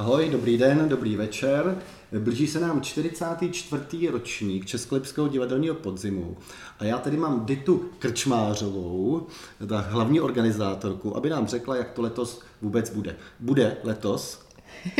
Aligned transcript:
Ahoj, 0.00 0.28
dobrý 0.28 0.58
den, 0.58 0.88
dobrý 0.88 1.16
večer. 1.16 1.78
Blíží 2.18 2.46
se 2.46 2.60
nám 2.60 2.80
44. 2.80 4.08
ročník 4.10 4.66
Českolipského 4.66 5.28
divadelního 5.28 5.74
podzimu 5.74 6.36
a 6.78 6.84
já 6.84 6.98
tady 6.98 7.16
mám 7.16 7.46
Ditu 7.46 7.90
Krčmářovou, 7.98 9.26
ta 9.68 9.80
hlavní 9.80 10.20
organizátorku, 10.20 11.16
aby 11.16 11.30
nám 11.30 11.46
řekla, 11.46 11.76
jak 11.76 11.90
to 11.90 12.02
letos 12.02 12.42
vůbec 12.62 12.90
bude. 12.90 13.16
Bude 13.40 13.76
letos? 13.84 14.46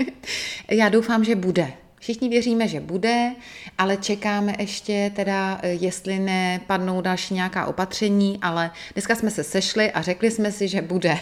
já 0.70 0.88
doufám, 0.88 1.24
že 1.24 1.36
bude. 1.36 1.72
Všichni 2.00 2.28
věříme, 2.28 2.68
že 2.68 2.80
bude, 2.80 3.34
ale 3.78 3.96
čekáme 3.96 4.54
ještě 4.58 5.12
teda, 5.16 5.60
jestli 5.62 6.18
nepadnou 6.18 7.00
další 7.00 7.34
nějaká 7.34 7.66
opatření, 7.66 8.38
ale 8.42 8.70
dneska 8.94 9.14
jsme 9.14 9.30
se 9.30 9.44
sešli 9.44 9.92
a 9.92 10.02
řekli 10.02 10.30
jsme 10.30 10.52
si, 10.52 10.68
že 10.68 10.82
bude. 10.82 11.18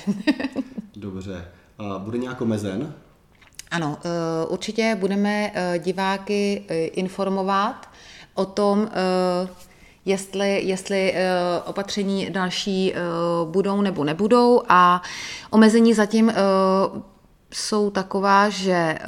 Dobře. 0.96 1.48
A 1.78 1.98
bude 1.98 2.18
nějak 2.18 2.40
omezen? 2.40 2.94
Ano, 3.70 3.98
eh, 4.04 4.46
určitě 4.46 4.96
budeme 5.00 5.50
eh, 5.54 5.78
diváky 5.78 6.64
eh, 6.68 6.84
informovat 6.84 7.88
o 8.34 8.44
tom, 8.44 8.88
jestli, 10.04 10.60
jestli 10.64 11.14
opatření 11.64 12.30
další 12.30 12.94
budou 13.44 13.80
nebo 13.80 14.04
nebudou. 14.04 14.62
A 14.68 15.02
omezení 15.50 15.94
zatím 15.94 16.32
jsou 17.52 17.90
taková, 17.90 18.48
že 18.48 18.98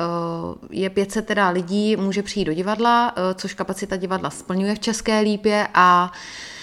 je 0.71 0.91
500 0.91 1.27
teda 1.27 1.49
lidí, 1.49 1.97
může 1.97 2.23
přijít 2.23 2.45
do 2.45 2.53
divadla, 2.53 3.15
což 3.35 3.55
kapacita 3.55 3.97
divadla 3.97 4.31
splňuje 4.31 4.75
v 4.75 4.79
České 4.79 5.21
lípě 5.21 5.69
a 5.75 6.13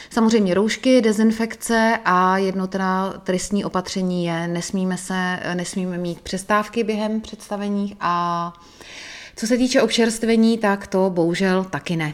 Samozřejmě 0.09 0.53
roušky, 0.53 1.01
dezinfekce 1.01 1.99
a 2.05 2.37
jedno 2.37 2.67
teda 2.67 3.13
tristní 3.23 3.65
opatření 3.65 4.25
je, 4.25 4.47
nesmíme, 4.47 4.97
se, 4.97 5.39
nesmíme 5.53 5.97
mít 5.97 6.21
přestávky 6.21 6.83
během 6.83 7.21
představení 7.21 7.95
a 7.99 8.53
co 9.35 9.47
se 9.47 9.57
týče 9.57 9.81
občerstvení, 9.81 10.57
tak 10.57 10.87
to 10.87 11.09
bohužel 11.09 11.63
taky 11.63 11.95
ne. 11.95 12.13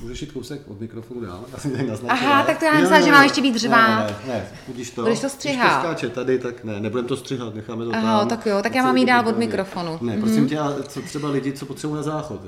Můžeš 0.00 0.22
jít 0.22 0.32
kousek 0.32 0.60
od 0.68 0.80
mikrofonu 0.80 1.20
dál? 1.20 1.44
Já 1.86 1.96
jsem 1.96 2.10
Aha, 2.10 2.42
tak 2.42 2.58
to 2.58 2.64
já 2.64 2.72
myslím, 2.80 3.02
že 3.02 3.12
mám 3.12 3.22
ještě 3.22 3.42
být 3.42 3.54
dřevá. 3.54 3.98
Ne, 3.98 4.06
ne, 4.06 4.34
ne, 4.34 4.46
budíš 4.66 4.90
to. 4.90 5.02
Budeš 5.02 5.20
to 5.20 5.28
střihat. 5.28 5.66
Když 5.66 5.76
to 5.76 5.88
skáče 5.88 6.08
tady, 6.08 6.38
tak 6.38 6.64
ne, 6.64 6.80
nebudeme 6.80 7.08
to 7.08 7.16
střihat, 7.16 7.54
necháme 7.54 7.84
to 7.84 7.94
Aha, 7.94 8.18
tam. 8.18 8.28
tak 8.28 8.46
jo, 8.46 8.62
tak 8.62 8.74
já 8.74 8.82
mám 8.82 8.96
jít 8.96 9.06
dál 9.06 9.28
od 9.28 9.38
mikrofonu. 9.38 9.98
Ne, 10.00 10.16
prosím 10.16 10.46
mm-hmm. 10.46 10.76
tě, 10.82 10.88
co 10.88 11.02
třeba 11.02 11.28
lidi, 11.28 11.52
co 11.52 11.66
potřebují 11.66 11.96
na 11.96 12.02
záchod? 12.02 12.40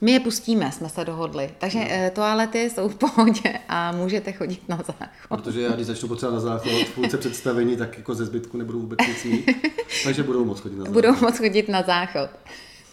My 0.00 0.12
je 0.12 0.20
pustíme, 0.20 0.72
jsme 0.72 0.88
se 0.88 1.04
dohodli. 1.04 1.50
Takže 1.58 1.78
no. 1.78 2.10
toalety 2.10 2.70
jsou 2.70 2.88
v 2.88 2.94
pohodě 2.94 3.58
a 3.68 3.92
můžete 3.92 4.32
chodit 4.32 4.68
na 4.68 4.76
záchod. 4.76 5.08
Protože 5.28 5.62
já, 5.62 5.72
když 5.72 5.86
začnu 5.86 6.08
potřebovat 6.08 6.34
na 6.34 6.40
záchod 6.40 6.72
v 6.72 6.94
půlce 6.94 7.18
představení, 7.18 7.76
tak 7.76 7.98
jako 7.98 8.14
ze 8.14 8.24
zbytku 8.24 8.56
nebudu 8.56 8.80
vůbec 8.80 8.98
nic 9.08 9.24
mít. 9.24 9.50
Takže 10.04 10.22
budou 10.22 10.44
moc 10.44 10.60
chodit 10.60 10.76
na 10.76 10.84
záchod. 10.84 10.94
Budou 10.94 11.16
moc 11.20 11.38
chodit 11.38 11.68
na 11.68 11.82
záchod. 11.82 12.30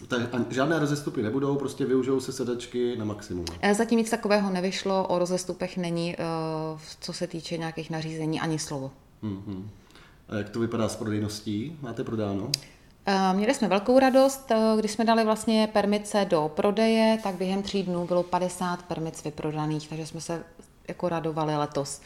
Tak 0.08 0.22
žádné 0.50 0.80
rozestupy 0.80 1.22
nebudou, 1.22 1.56
prostě 1.56 1.86
využijou 1.86 2.20
se 2.20 2.32
sedačky 2.32 2.96
na 2.98 3.06
maximum. 3.06 3.46
Eh, 3.62 3.74
zatím 3.74 3.98
nic 3.98 4.10
takového 4.10 4.50
nevyšlo, 4.50 5.08
o 5.08 5.20
rozestupech 5.20 5.78
není, 5.78 6.16
eh, 6.16 6.18
co 7.00 7.14
se 7.14 7.28
týče 7.28 7.58
nějakých 7.58 7.90
nařízení, 7.90 8.40
ani 8.40 8.60
slovo. 8.60 8.92
Mm-hmm. 9.24 9.64
A 10.30 10.36
jak 10.36 10.50
to 10.50 10.60
vypadá 10.60 10.90
s 10.90 10.96
prodejností? 10.96 11.78
Máte 11.82 12.04
prodáno? 12.04 12.52
Eh, 13.06 13.34
měli 13.34 13.54
jsme 13.54 13.68
velkou 13.68 14.00
radost, 14.00 14.52
eh, 14.52 14.58
když 14.80 14.92
jsme 14.92 15.06
dali 15.06 15.24
vlastně 15.24 15.70
permice 15.74 16.26
do 16.26 16.52
prodeje, 16.56 17.20
tak 17.24 17.36
během 17.36 17.64
tří 17.64 17.84
dnů 17.84 18.08
bylo 18.08 18.24
50 18.24 18.84
permic 18.84 19.24
vyprodaných, 19.24 19.90
takže 19.90 20.06
jsme 20.06 20.22
se 20.22 20.44
jako 20.88 21.10
radovali 21.10 21.58
letos. 21.58 22.02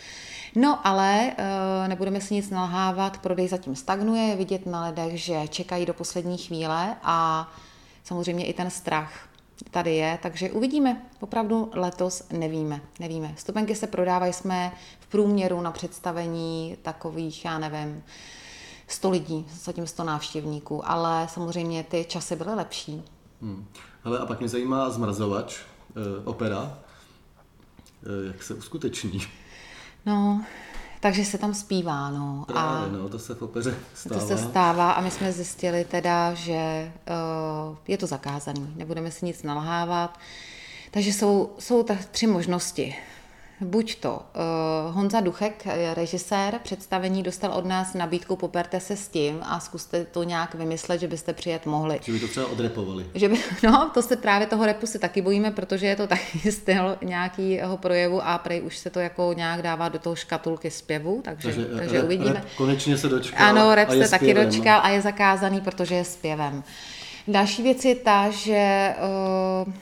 No 0.56 0.88
ale 0.88 1.32
eh, 1.38 1.88
nebudeme 1.88 2.22
si 2.22 2.34
nic 2.34 2.50
nalhávat, 2.50 3.18
prodej 3.18 3.48
zatím 3.48 3.76
stagnuje, 3.76 4.24
je 4.24 4.36
vidět 4.36 4.66
na 4.66 4.86
lidech, 4.86 5.22
že 5.24 5.48
čekají 5.48 5.86
do 5.86 5.94
poslední 5.94 6.38
chvíle 6.38 6.96
a 7.04 7.48
samozřejmě 8.04 8.46
i 8.46 8.54
ten 8.54 8.70
strach 8.70 9.28
tady 9.72 9.96
je, 9.96 10.20
takže 10.22 10.52
uvidíme. 10.52 11.02
Opravdu 11.20 11.72
letos 11.74 12.24
nevíme, 12.32 12.82
nevíme. 13.00 13.34
Stupenky 13.38 13.76
se 13.76 13.88
prodávají 13.88 14.34
jsme 14.34 14.72
v 15.00 15.08
průměru 15.08 15.62
na 15.62 15.72
představení 15.72 16.78
takových, 16.82 17.46
já 17.46 17.60
nevím, 17.60 18.04
100 18.88 19.10
lidí, 19.10 19.46
zatím 19.54 19.88
100 19.88 20.04
návštěvníků, 20.04 20.90
ale 20.90 21.28
samozřejmě 21.34 21.84
ty 21.84 22.06
časy 22.06 22.36
byly 22.36 22.56
lepší. 22.56 23.04
Hmm. 23.42 23.68
Hele, 24.04 24.20
a 24.20 24.26
pak 24.26 24.40
mě 24.40 24.50
zajímá 24.50 24.90
zmrazovač, 24.90 25.60
e, 25.60 26.26
opera, 26.26 26.78
e, 28.04 28.28
jak 28.28 28.44
se 28.44 28.54
uskuteční? 28.54 29.22
No, 30.06 30.46
takže 31.00 31.26
se 31.26 31.38
tam 31.38 31.54
zpívá, 31.54 32.10
no. 32.10 32.46
Právě, 32.48 32.90
a 32.90 32.92
no, 32.92 33.10
to 33.10 33.20
se 33.20 33.36
v 33.36 33.42
opeře 33.42 33.78
stává. 33.94 34.20
To 34.20 34.28
se 34.28 34.38
stává 34.38 34.92
a 34.92 35.02
my 35.02 35.12
jsme 35.12 35.32
zjistili 35.32 35.86
teda, 35.86 36.34
že 36.34 36.92
uh, 37.70 37.78
je 37.88 37.98
to 37.98 38.08
zakázaný, 38.08 38.74
nebudeme 38.76 39.12
si 39.12 39.26
nic 39.26 39.44
nalhávat. 39.44 40.20
Takže 40.92 41.14
jsou, 41.14 41.56
jsou 41.60 41.86
tři 42.12 42.28
možnosti 42.28 42.96
buď 43.62 43.96
to 43.96 44.12
uh, 44.12 44.96
Honza 44.96 45.20
Duchek, 45.20 45.68
režisér 45.94 46.60
představení, 46.64 47.24
dostal 47.24 47.52
od 47.52 47.66
nás 47.66 47.94
nabídku 47.94 48.36
poperte 48.36 48.80
se 48.80 48.98
s 48.98 49.08
tím 49.08 49.40
a 49.42 49.60
zkuste 49.60 50.06
to 50.06 50.24
nějak 50.24 50.56
vymyslet, 50.56 51.00
že 51.00 51.08
byste 51.08 51.34
přijet 51.34 51.66
mohli. 51.66 52.00
Že 52.04 52.12
by 52.12 52.20
to 52.20 52.28
třeba 52.28 52.48
odrepovali. 52.48 53.06
Že 53.16 53.30
by, 53.30 53.38
no, 53.64 53.92
to 53.94 54.02
se 54.02 54.16
právě 54.16 54.48
toho 54.48 54.66
repu 54.66 54.88
si 54.88 55.00
taky 55.00 55.22
bojíme, 55.22 55.52
protože 55.52 55.88
je 55.88 55.96
to 55.96 56.08
taky 56.08 56.52
styl 56.52 56.98
nějakého 57.04 57.78
projevu 57.78 58.22
a 58.24 58.38
prej 58.38 58.62
už 58.62 58.78
se 58.78 58.90
to 58.90 59.00
jako 59.00 59.34
nějak 59.34 59.62
dává 59.62 59.90
do 59.90 60.00
toho 60.00 60.16
škatulky 60.16 60.72
zpěvu, 60.72 61.22
takže, 61.24 61.48
takže, 61.54 61.66
takže 61.78 61.96
rep, 61.96 62.06
uvidíme. 62.06 62.34
Rep 62.34 62.46
konečně 62.58 62.98
se 62.98 63.10
dočkal. 63.10 63.48
Ano, 63.48 63.76
rep 63.76 63.90
se 63.90 64.10
taky 64.10 64.34
dočkal 64.34 64.80
a 64.84 64.90
je 64.90 65.02
zakázaný, 65.02 65.62
protože 65.62 65.96
je 65.96 66.04
zpěvem. 66.04 66.64
Další 67.28 67.64
věc 67.64 67.86
je 67.86 67.96
ta, 67.96 68.30
že 68.30 68.96
uh, 69.66 69.68
uh, 69.68 69.74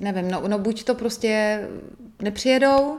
nevím, 0.00 0.30
no, 0.30 0.42
no 0.48 0.58
buď 0.58 0.84
to 0.84 0.94
prostě 0.94 1.60
nepřijedou 2.22 2.98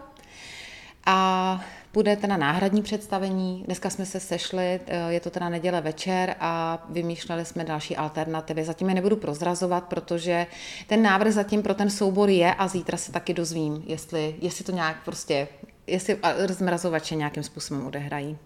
a 1.06 1.62
bude 1.94 2.16
teda 2.16 2.38
náhradní 2.38 2.82
představení. 2.82 3.64
Dneska 3.66 3.90
jsme 3.90 4.06
se 4.06 4.20
sešli, 4.20 4.80
eh, 4.88 5.14
je 5.14 5.20
to 5.20 5.30
teda 5.30 5.50
neděle 5.50 5.82
večer 5.82 6.36
a 6.40 6.84
vymýšleli 6.90 7.46
jsme 7.46 7.64
další 7.64 7.98
alternativy. 7.98 8.64
Zatím 8.64 8.90
je 8.90 8.96
nebudu 8.96 9.16
prozrazovat, 9.16 9.84
protože 9.84 10.48
ten 10.88 11.02
návrh 11.02 11.34
zatím 11.34 11.64
pro 11.64 11.74
ten 11.74 11.90
soubor 11.90 12.30
je 12.30 12.54
a 12.54 12.68
zítra 12.68 12.98
se 12.98 13.12
taky 13.12 13.34
dozvím, 13.34 13.84
jestli, 13.86 14.36
jestli 14.42 14.66
to 14.66 14.72
nějak 14.72 15.04
prostě, 15.06 15.48
jestli 15.88 16.20
zmrazovače 16.50 17.16
nějakým 17.16 17.44
způsobem 17.44 17.88
odehrají. 17.88 18.38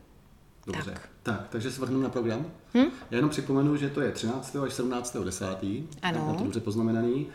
Dobře. 0.65 0.91
Tak. 0.91 1.09
tak, 1.23 1.47
takže 1.49 1.71
se 1.71 1.81
vrhneme 1.81 2.03
na 2.03 2.09
program. 2.09 2.45
Hm? 2.73 2.85
Já 3.11 3.15
jenom 3.15 3.29
připomenu, 3.29 3.75
že 3.75 3.89
to 3.89 4.01
je 4.01 4.11
13. 4.11 4.55
až 4.55 4.73
17. 4.73 5.17
10. 5.23 5.45
Ano. 6.01 6.25
Tak 6.27 6.37
to 6.37 6.43
dobře 6.43 6.59
poznamenaný. 6.59 7.27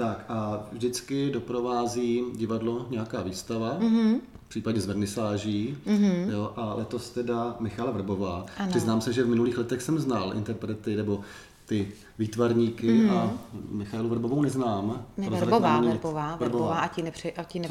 Tak 0.00 0.24
a 0.28 0.62
vždycky 0.72 1.30
doprovází 1.30 2.22
divadlo 2.34 2.86
nějaká 2.90 3.22
výstava, 3.22 3.78
mm-hmm. 3.80 4.20
případně 4.48 4.80
z 4.80 4.86
vernisáží. 4.86 5.78
Mm-hmm. 5.86 6.30
Jo, 6.30 6.52
a 6.56 6.74
letos 6.74 7.10
teda 7.10 7.56
Michala 7.60 7.90
Vrbová. 7.90 8.46
Ano. 8.58 8.70
Přiznám 8.70 9.00
se, 9.00 9.12
že 9.12 9.22
v 9.22 9.28
minulých 9.28 9.58
letech 9.58 9.82
jsem 9.82 9.98
znal 9.98 10.32
interprety 10.34 10.96
nebo 10.96 11.20
ty 11.66 11.88
výtvarníky 12.18 12.86
mm-hmm. 12.86 13.18
a 13.18 13.32
Michalu 13.70 14.08
Vrbovou 14.08 14.42
neznám. 14.42 15.04
Ne, 15.16 15.30
Vrbová, 15.30 15.80
Vrbová, 15.80 16.36
Vrbová, 16.36 16.78
a 16.78 16.88
ti, 16.88 17.02
nepři, 17.02 17.32
a 17.32 17.44
ti. 17.44 17.62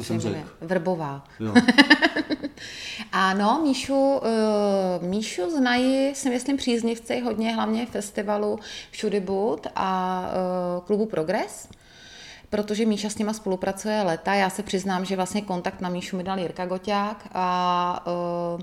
Vrbová. 0.60 1.24
Jo. 1.40 1.54
ano, 3.12 3.60
Míšu, 3.62 3.94
uh, 3.94 5.08
Míšu 5.08 5.50
znají, 5.50 6.14
si 6.14 6.30
myslím, 6.30 6.56
příznivci 6.56 7.20
hodně, 7.20 7.54
hlavně 7.54 7.86
festivalu 7.86 8.58
Všudy 8.90 9.20
Bud 9.20 9.66
a 9.76 10.22
uh, 10.78 10.84
klubu 10.84 11.06
Progress 11.06 11.68
protože 12.50 12.86
Míša 12.86 13.10
s 13.10 13.18
nima 13.18 13.32
spolupracuje 13.32 14.02
leta. 14.02 14.34
Já 14.34 14.50
se 14.50 14.62
přiznám, 14.62 15.04
že 15.04 15.16
vlastně 15.16 15.42
kontakt 15.42 15.80
na 15.80 15.88
Míšu 15.88 16.16
mi 16.16 16.24
dal 16.24 16.38
Jirka 16.38 16.66
Goťák 16.66 17.28
a 17.32 18.06
uh, 18.54 18.60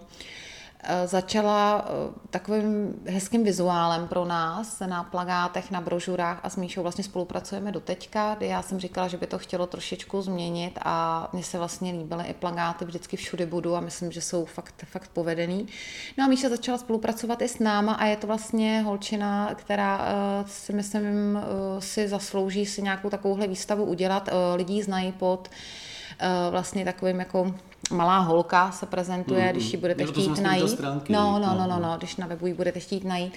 začala 1.06 1.86
eh, 1.86 2.20
takovým 2.30 2.94
hezkým 3.08 3.44
vizuálem 3.44 4.08
pro 4.08 4.26
nás 4.26 4.80
na 4.80 5.04
plagátech, 5.04 5.72
na 5.72 5.82
brožurách 5.82 6.40
a 6.44 6.50
s 6.50 6.56
Míšou 6.56 6.82
vlastně 6.82 7.04
spolupracujeme 7.04 7.72
do 7.72 7.80
teďka, 7.80 8.36
kdy 8.36 8.48
já 8.48 8.62
jsem 8.62 8.80
říkala, 8.80 9.08
že 9.08 9.18
by 9.18 9.28
to 9.28 9.38
chtělo 9.38 9.68
trošičku 9.68 10.22
změnit 10.22 10.80
a 10.86 11.30
mně 11.34 11.44
se 11.44 11.58
vlastně 11.58 11.92
líbily 11.92 12.24
i 12.28 12.34
plagáty, 12.34 12.86
vždycky 12.86 13.18
všude 13.18 13.46
budu 13.46 13.76
a 13.76 13.80
myslím, 13.80 14.12
že 14.12 14.22
jsou 14.22 14.46
fakt, 14.46 14.86
fakt 14.86 15.10
povedený. 15.14 15.68
No 16.18 16.26
a 16.26 16.28
Míša 16.28 16.50
začala 16.50 16.78
spolupracovat 16.78 17.42
i 17.42 17.48
s 17.48 17.60
náma 17.60 17.94
a 17.94 18.06
je 18.06 18.18
to 18.18 18.28
vlastně 18.28 18.82
holčina, 18.82 19.56
která 19.56 19.98
uh, 19.98 20.48
si 20.48 20.74
myslím 20.74 21.40
si 21.80 22.08
zaslouží 22.08 22.66
si 22.66 22.82
nějakou 22.82 23.10
takovouhle 23.10 23.48
výstavu 23.48 23.86
udělat. 23.86 24.30
Lidí 24.56 24.84
znají 24.84 25.12
pod 25.12 25.50
vlastně 26.52 26.86
takovým 26.86 27.20
jako 27.20 27.54
malá 27.90 28.20
holka 28.20 28.72
se 28.72 28.86
prezentuje, 28.86 29.44
mm, 29.44 29.50
když 29.50 29.74
ji 29.74 29.78
budete 29.80 30.04
jo, 30.04 30.12
chtít 30.12 30.40
najít. 30.42 30.70
Stránky, 30.70 31.14
no, 31.14 31.40
no, 31.40 31.56
no, 31.58 31.68
no, 31.68 31.80
no, 31.80 31.98
když 31.98 32.16
na 32.16 32.28
webu 32.28 32.48
ji 32.48 32.54
budete 32.54 32.80
chtít 32.80 33.04
najít. 33.04 33.34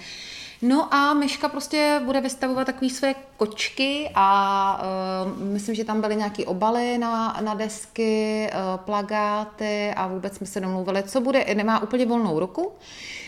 No 0.61 0.93
a 0.93 1.13
Myška 1.13 1.49
prostě 1.49 2.01
bude 2.05 2.21
vystavovat 2.21 2.65
takové 2.65 2.89
své 2.89 3.15
kočky 3.37 4.11
a 4.15 4.81
uh, 5.27 5.39
myslím, 5.39 5.75
že 5.75 5.83
tam 5.83 6.01
byly 6.01 6.15
nějaké 6.15 6.45
obaly 6.45 6.97
na, 6.97 7.37
na 7.41 7.53
desky, 7.53 8.49
uh, 8.53 8.79
plagáty 8.85 9.93
a 9.95 10.07
vůbec 10.07 10.35
jsme 10.35 10.47
se 10.47 10.59
domluvili, 10.59 11.03
co 11.03 11.21
bude, 11.21 11.45
nemá 11.55 11.83
úplně 11.83 12.05
volnou 12.05 12.39
ruku, 12.39 12.71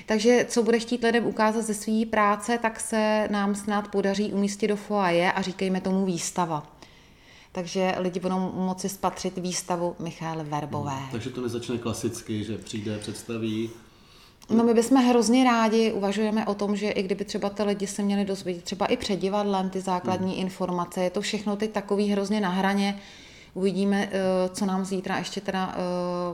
Takže 0.06 0.46
co 0.50 0.64
bude 0.64 0.80
chtít 0.80 1.04
lidem 1.04 1.26
ukázat 1.26 1.62
ze 1.62 1.74
své 1.74 2.06
práce, 2.10 2.58
tak 2.58 2.80
se 2.80 3.28
nám 3.32 3.56
snad 3.56 3.88
podaří 3.88 4.34
umístit 4.34 4.68
do 4.68 4.76
foaje 4.76 5.32
a 5.32 5.42
říkejme 5.42 5.82
tomu 5.82 6.06
výstava. 6.06 6.64
Takže 7.56 7.96
lidi 7.98 8.20
budou 8.20 8.40
moci 8.56 8.90
spatřit 8.90 9.38
výstavu 9.38 9.96
Michaly 10.00 10.44
Verbové. 10.44 10.92
Hmm, 10.92 11.10
takže 11.12 11.30
to 11.30 11.42
nezačne 11.42 11.78
klasicky, 11.78 12.44
že 12.44 12.58
přijde, 12.58 12.98
představí 12.98 13.70
No 14.50 14.64
my 14.64 14.74
bychom 14.74 14.98
hrozně 14.98 15.44
rádi, 15.44 15.92
uvažujeme 15.92 16.46
o 16.46 16.54
tom, 16.54 16.76
že 16.76 16.90
i 16.90 17.04
kdyby 17.04 17.26
třeba 17.26 17.50
ty 17.50 17.64
lidi 17.64 17.88
se 17.88 18.02
měli 18.04 18.26
dozvědět 18.26 18.64
třeba 18.64 18.86
i 18.86 18.98
před 18.98 19.16
divadlem 19.16 19.70
ty 19.70 19.82
základní 19.82 20.32
hmm. 20.32 20.42
informace, 20.42 21.04
je 21.04 21.10
to 21.10 21.22
všechno 21.22 21.56
teď 21.56 21.72
takový 21.72 22.10
hrozně 22.10 22.42
na 22.42 22.50
hraně, 22.50 23.00
Uvidíme, 23.56 24.10
eh, 24.12 24.50
co 24.50 24.66
nám 24.66 24.86
zítra 24.86 25.18
ještě 25.18 25.42
teda 25.42 25.76
eh, 25.76 25.78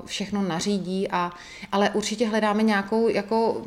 všechno 0.06 0.42
nařídí, 0.42 1.08
a, 1.12 1.32
ale 1.72 1.90
určitě 1.90 2.28
hledáme 2.28 2.64
nějakou 2.64 3.10
jako 3.10 3.64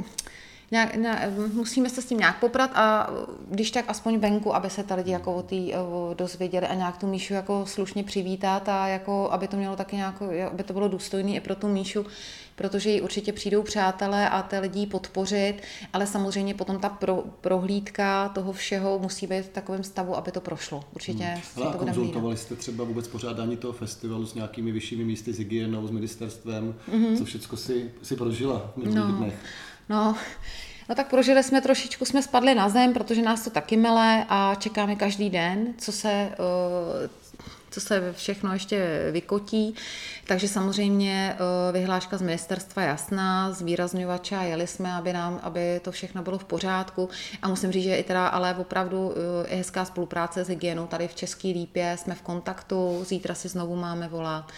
nějak, 0.73 0.95
ne, 0.95 1.33
musíme 1.53 1.91
se 1.91 2.03
s 2.03 2.07
tím 2.07 2.19
nějak 2.19 2.41
poprat 2.41 2.71
a 2.75 3.11
když 3.51 3.71
tak 3.71 3.85
aspoň 3.89 4.19
venku, 4.19 4.55
aby 4.55 4.71
se 4.71 4.83
ta 4.83 4.95
lidi 4.95 5.11
jako 5.11 5.35
o 5.35 5.43
tý, 5.43 5.75
o, 5.75 6.15
dozvěděli 6.19 6.67
a 6.67 6.75
nějak 6.75 6.97
tu 6.97 7.07
Míšu 7.07 7.35
jako 7.35 7.67
slušně 7.67 8.05
přivítat 8.05 8.69
a 8.69 8.87
jako, 8.87 9.29
aby 9.31 9.49
to 9.49 9.57
mělo 9.57 9.77
taky 9.77 9.97
nějak, 9.97 10.23
aby 10.51 10.63
to 10.63 10.73
bylo 10.73 10.89
důstojné 10.89 11.31
i 11.31 11.41
pro 11.41 11.55
tu 11.55 11.69
Míšu, 11.69 12.07
protože 12.63 12.91
jí 12.91 13.01
určitě 13.01 13.33
přijdou 13.33 13.63
přátelé 13.63 14.29
a 14.29 14.43
ty 14.43 14.59
lidi 14.59 14.87
podpořit, 14.87 15.55
ale 15.93 16.07
samozřejmě 16.07 16.55
potom 16.55 16.79
ta 16.79 16.89
pro, 16.89 17.25
prohlídka 17.41 18.29
toho 18.29 18.53
všeho 18.53 18.99
musí 18.99 19.27
být 19.27 19.43
v 19.43 19.49
takovém 19.49 19.85
stavu, 19.85 20.17
aby 20.17 20.33
to 20.33 20.41
prošlo. 20.41 20.85
Určitě 20.95 21.25
hmm. 21.25 21.43
Ale 21.57 21.73
to 21.73 21.79
konzultovali 21.79 22.37
jste 22.37 22.57
třeba 22.57 22.85
vůbec 22.85 23.09
pořádání 23.09 23.57
toho 23.57 23.73
festivalu 23.73 24.27
s 24.27 24.35
nějakými 24.35 24.73
vyššími 24.73 25.05
místy, 25.05 25.33
s 25.33 25.39
hygienou, 25.39 25.87
s 25.87 25.91
ministerstvem, 25.91 26.75
mm-hmm. 26.93 27.19
co 27.19 27.25
všechno 27.25 27.59
si, 27.59 27.91
si 28.03 28.17
prožila 28.17 28.73
v 28.77 28.95
no. 28.95 29.13
dnech? 29.13 29.35
No, 29.89 30.17
No 30.89 30.95
tak 30.95 31.11
prožili 31.11 31.43
jsme 31.43 31.61
trošičku, 31.61 32.05
jsme 32.05 32.23
spadli 32.23 32.55
na 32.55 32.69
zem, 32.69 32.93
protože 32.93 33.23
nás 33.23 33.45
to 33.45 33.51
taky 33.51 33.77
mele 33.77 34.27
a 34.29 34.55
čekáme 34.55 34.97
každý 34.97 35.31
den, 35.31 35.75
co 35.79 35.93
se, 35.93 36.11
eh, 36.11 36.33
co 37.73 37.81
se 37.81 38.13
všechno 38.13 38.53
ještě 38.53 39.09
vykotí. 39.13 39.75
Takže 40.27 40.49
samozřejmě 40.49 41.37
eh, 41.37 41.73
vyhláška 41.73 42.19
z 42.19 42.23
ministerstva 42.23 42.83
jasná, 42.83 43.53
zvýrazňovače 43.53 44.37
a 44.37 44.43
jeli 44.43 44.67
jsme, 44.67 44.93
aby, 44.93 45.13
nám, 45.13 45.41
aby 45.43 45.81
to 45.85 45.93
všechno 45.93 46.23
bylo 46.23 46.39
v 46.39 46.45
pořádku. 46.45 47.09
A 47.43 47.49
musím 47.49 47.73
říct, 47.73 47.85
že 47.85 47.97
i 47.97 48.03
teda 48.03 48.27
ale 48.27 48.55
opravdu 48.55 49.15
je 49.17 49.55
eh, 49.55 49.57
hezká 49.57 49.85
spolupráce 49.85 50.45
s 50.45 50.49
hygienou 50.49 50.87
tady 50.87 51.09
v 51.09 51.15
České 51.15 51.49
Lípě, 51.49 51.97
jsme 52.01 52.15
v 52.15 52.23
kontaktu, 52.23 53.05
zítra 53.05 53.35
si 53.35 53.49
znovu 53.49 53.77
máme 53.77 54.09
volat 54.09 54.53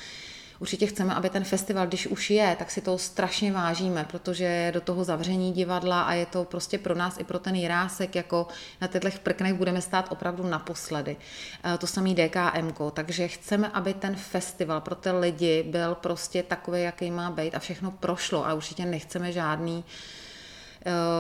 určitě 0.59 0.87
chceme, 0.87 1.15
aby 1.15 1.31
ten 1.31 1.45
festival, 1.45 1.87
když 1.87 2.07
už 2.07 2.31
je, 2.31 2.57
tak 2.59 2.71
si 2.71 2.81
to 2.81 2.99
strašně 2.99 3.53
vážíme, 3.53 4.05
protože 4.05 4.45
je 4.45 4.73
do 4.73 4.81
toho 4.81 5.05
zavření 5.05 5.53
divadla 5.53 6.03
a 6.03 6.13
je 6.13 6.27
to 6.27 6.45
prostě 6.45 6.79
pro 6.79 6.95
nás 6.95 7.19
i 7.19 7.25
pro 7.25 7.39
ten 7.39 7.55
Jirásek, 7.55 8.15
jako 8.15 8.47
na 8.81 8.89
těchto 8.89 9.19
prknech 9.23 9.55
budeme 9.55 9.81
stát 9.81 10.13
opravdu 10.13 10.47
naposledy. 10.47 11.17
Eh, 11.65 11.79
to 11.79 11.87
samý 11.87 12.15
DKM, 12.15 12.73
takže 12.93 13.29
chceme, 13.29 13.69
aby 13.69 13.95
ten 13.95 14.17
festival 14.17 14.81
pro 14.81 14.95
ty 14.95 15.11
lidi 15.11 15.63
byl 15.63 15.95
prostě 15.95 16.43
takový, 16.43 16.83
jaký 16.83 17.11
má 17.11 17.31
být 17.31 17.55
a 17.55 17.59
všechno 17.59 17.91
prošlo 17.91 18.47
a 18.47 18.55
určitě 18.55 18.85
nechceme 18.85 19.33
žádný 19.33 19.85
Eh, 19.85 20.24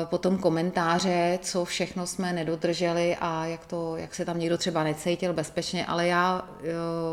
potom 0.04 0.38
komentáře, 0.38 1.38
co 1.42 1.64
všechno 1.64 2.06
jsme 2.06 2.32
nedodrželi 2.32 3.16
a 3.20 3.46
jak, 3.46 3.66
to, 3.66 3.96
jak 3.96 4.14
se 4.14 4.24
tam 4.24 4.38
někdo 4.38 4.58
třeba 4.58 4.84
necítil 4.84 5.32
bezpečně, 5.32 5.86
ale 5.86 6.06
já 6.06 6.48
eh, 6.60 6.64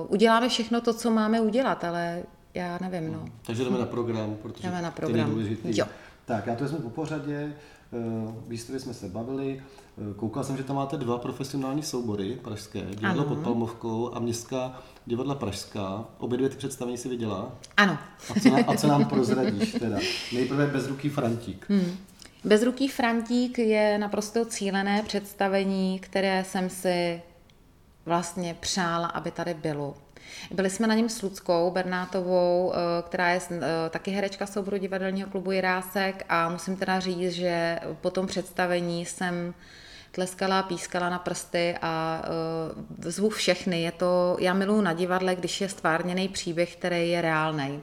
uděláme 0.07 0.49
všechno 0.49 0.81
to, 0.81 0.93
co 0.93 1.11
máme 1.11 1.41
udělat, 1.41 1.83
ale 1.83 2.23
já 2.53 2.77
nevím. 2.81 3.13
No. 3.13 3.25
Takže 3.45 3.63
jdeme 3.63 3.77
na 3.77 3.85
program, 3.85 4.35
protože 4.41 4.67
jdeme 4.67 4.81
na 4.81 4.91
program. 4.91 5.45
Jo. 5.63 5.85
Tak, 6.25 6.47
já 6.47 6.55
to 6.55 6.67
jsme 6.67 6.77
po 6.77 6.89
pořadě, 6.89 7.53
eh, 7.93 8.33
výstavě 8.47 8.79
jsme 8.79 8.93
se 8.93 9.07
bavili, 9.07 9.61
koukal 10.15 10.43
jsem, 10.43 10.57
že 10.57 10.63
tam 10.63 10.75
máte 10.75 10.97
dva 10.97 11.17
profesionální 11.17 11.83
soubory 11.83 12.39
pražské, 12.43 12.81
divadlo 12.95 13.23
pod 13.23 13.37
Palmovkou 13.37 14.15
a 14.15 14.19
městská 14.19 14.81
divadla 15.05 15.35
Pražská. 15.35 16.05
Obě 16.17 16.37
dvě 16.37 16.49
ty 16.49 16.55
představení 16.55 16.97
si 16.97 17.09
viděla? 17.09 17.51
Ano. 17.77 17.97
A 18.29 18.39
co, 18.39 18.49
nám, 18.49 18.63
a 18.67 18.75
co 18.75 18.87
nám 18.87 19.05
prozradíš 19.05 19.71
teda? 19.71 19.97
Nejprve 20.33 20.67
bezruký 20.67 21.09
Frantík. 21.09 21.65
Hmm. 21.69 21.97
Bezruký 22.43 22.87
Frantík 22.87 23.59
je 23.59 23.97
naprosto 23.97 24.45
cílené 24.45 25.03
představení, 25.03 25.99
které 25.99 26.43
jsem 26.43 26.69
si 26.69 27.21
vlastně 28.05 28.55
přála, 28.59 29.07
aby 29.07 29.31
tady 29.31 29.53
bylo. 29.53 29.95
Byli 30.51 30.69
jsme 30.69 30.87
na 30.87 30.95
něm 30.95 31.09
s 31.09 31.21
Ludskou 31.21 31.71
Bernátovou, 31.71 32.73
eh, 32.73 32.77
která 33.01 33.29
je 33.29 33.41
eh, 33.51 33.59
taky 33.89 34.11
herečka 34.11 34.45
souboru 34.45 34.77
divadelního 34.77 35.29
klubu 35.29 35.51
Jirásek 35.51 36.25
a 36.29 36.49
musím 36.49 36.75
teda 36.75 36.99
říct, 36.99 37.31
že 37.31 37.79
po 38.01 38.09
tom 38.09 38.27
představení 38.27 39.05
jsem 39.05 39.53
tleskala, 40.11 40.63
pískala 40.63 41.09
na 41.09 41.19
prsty 41.19 41.75
a 41.81 42.21
uh, 42.23 42.60
zvu 43.05 43.29
všechny. 43.29 43.81
Je 43.81 43.91
to, 43.91 44.37
já 44.39 44.53
miluji 44.53 44.81
na 44.81 44.93
divadle, 44.93 45.35
když 45.35 45.61
je 45.61 45.69
stvárněný 45.69 46.27
příběh, 46.27 46.75
který 46.75 47.09
je 47.09 47.21
reálný. 47.21 47.79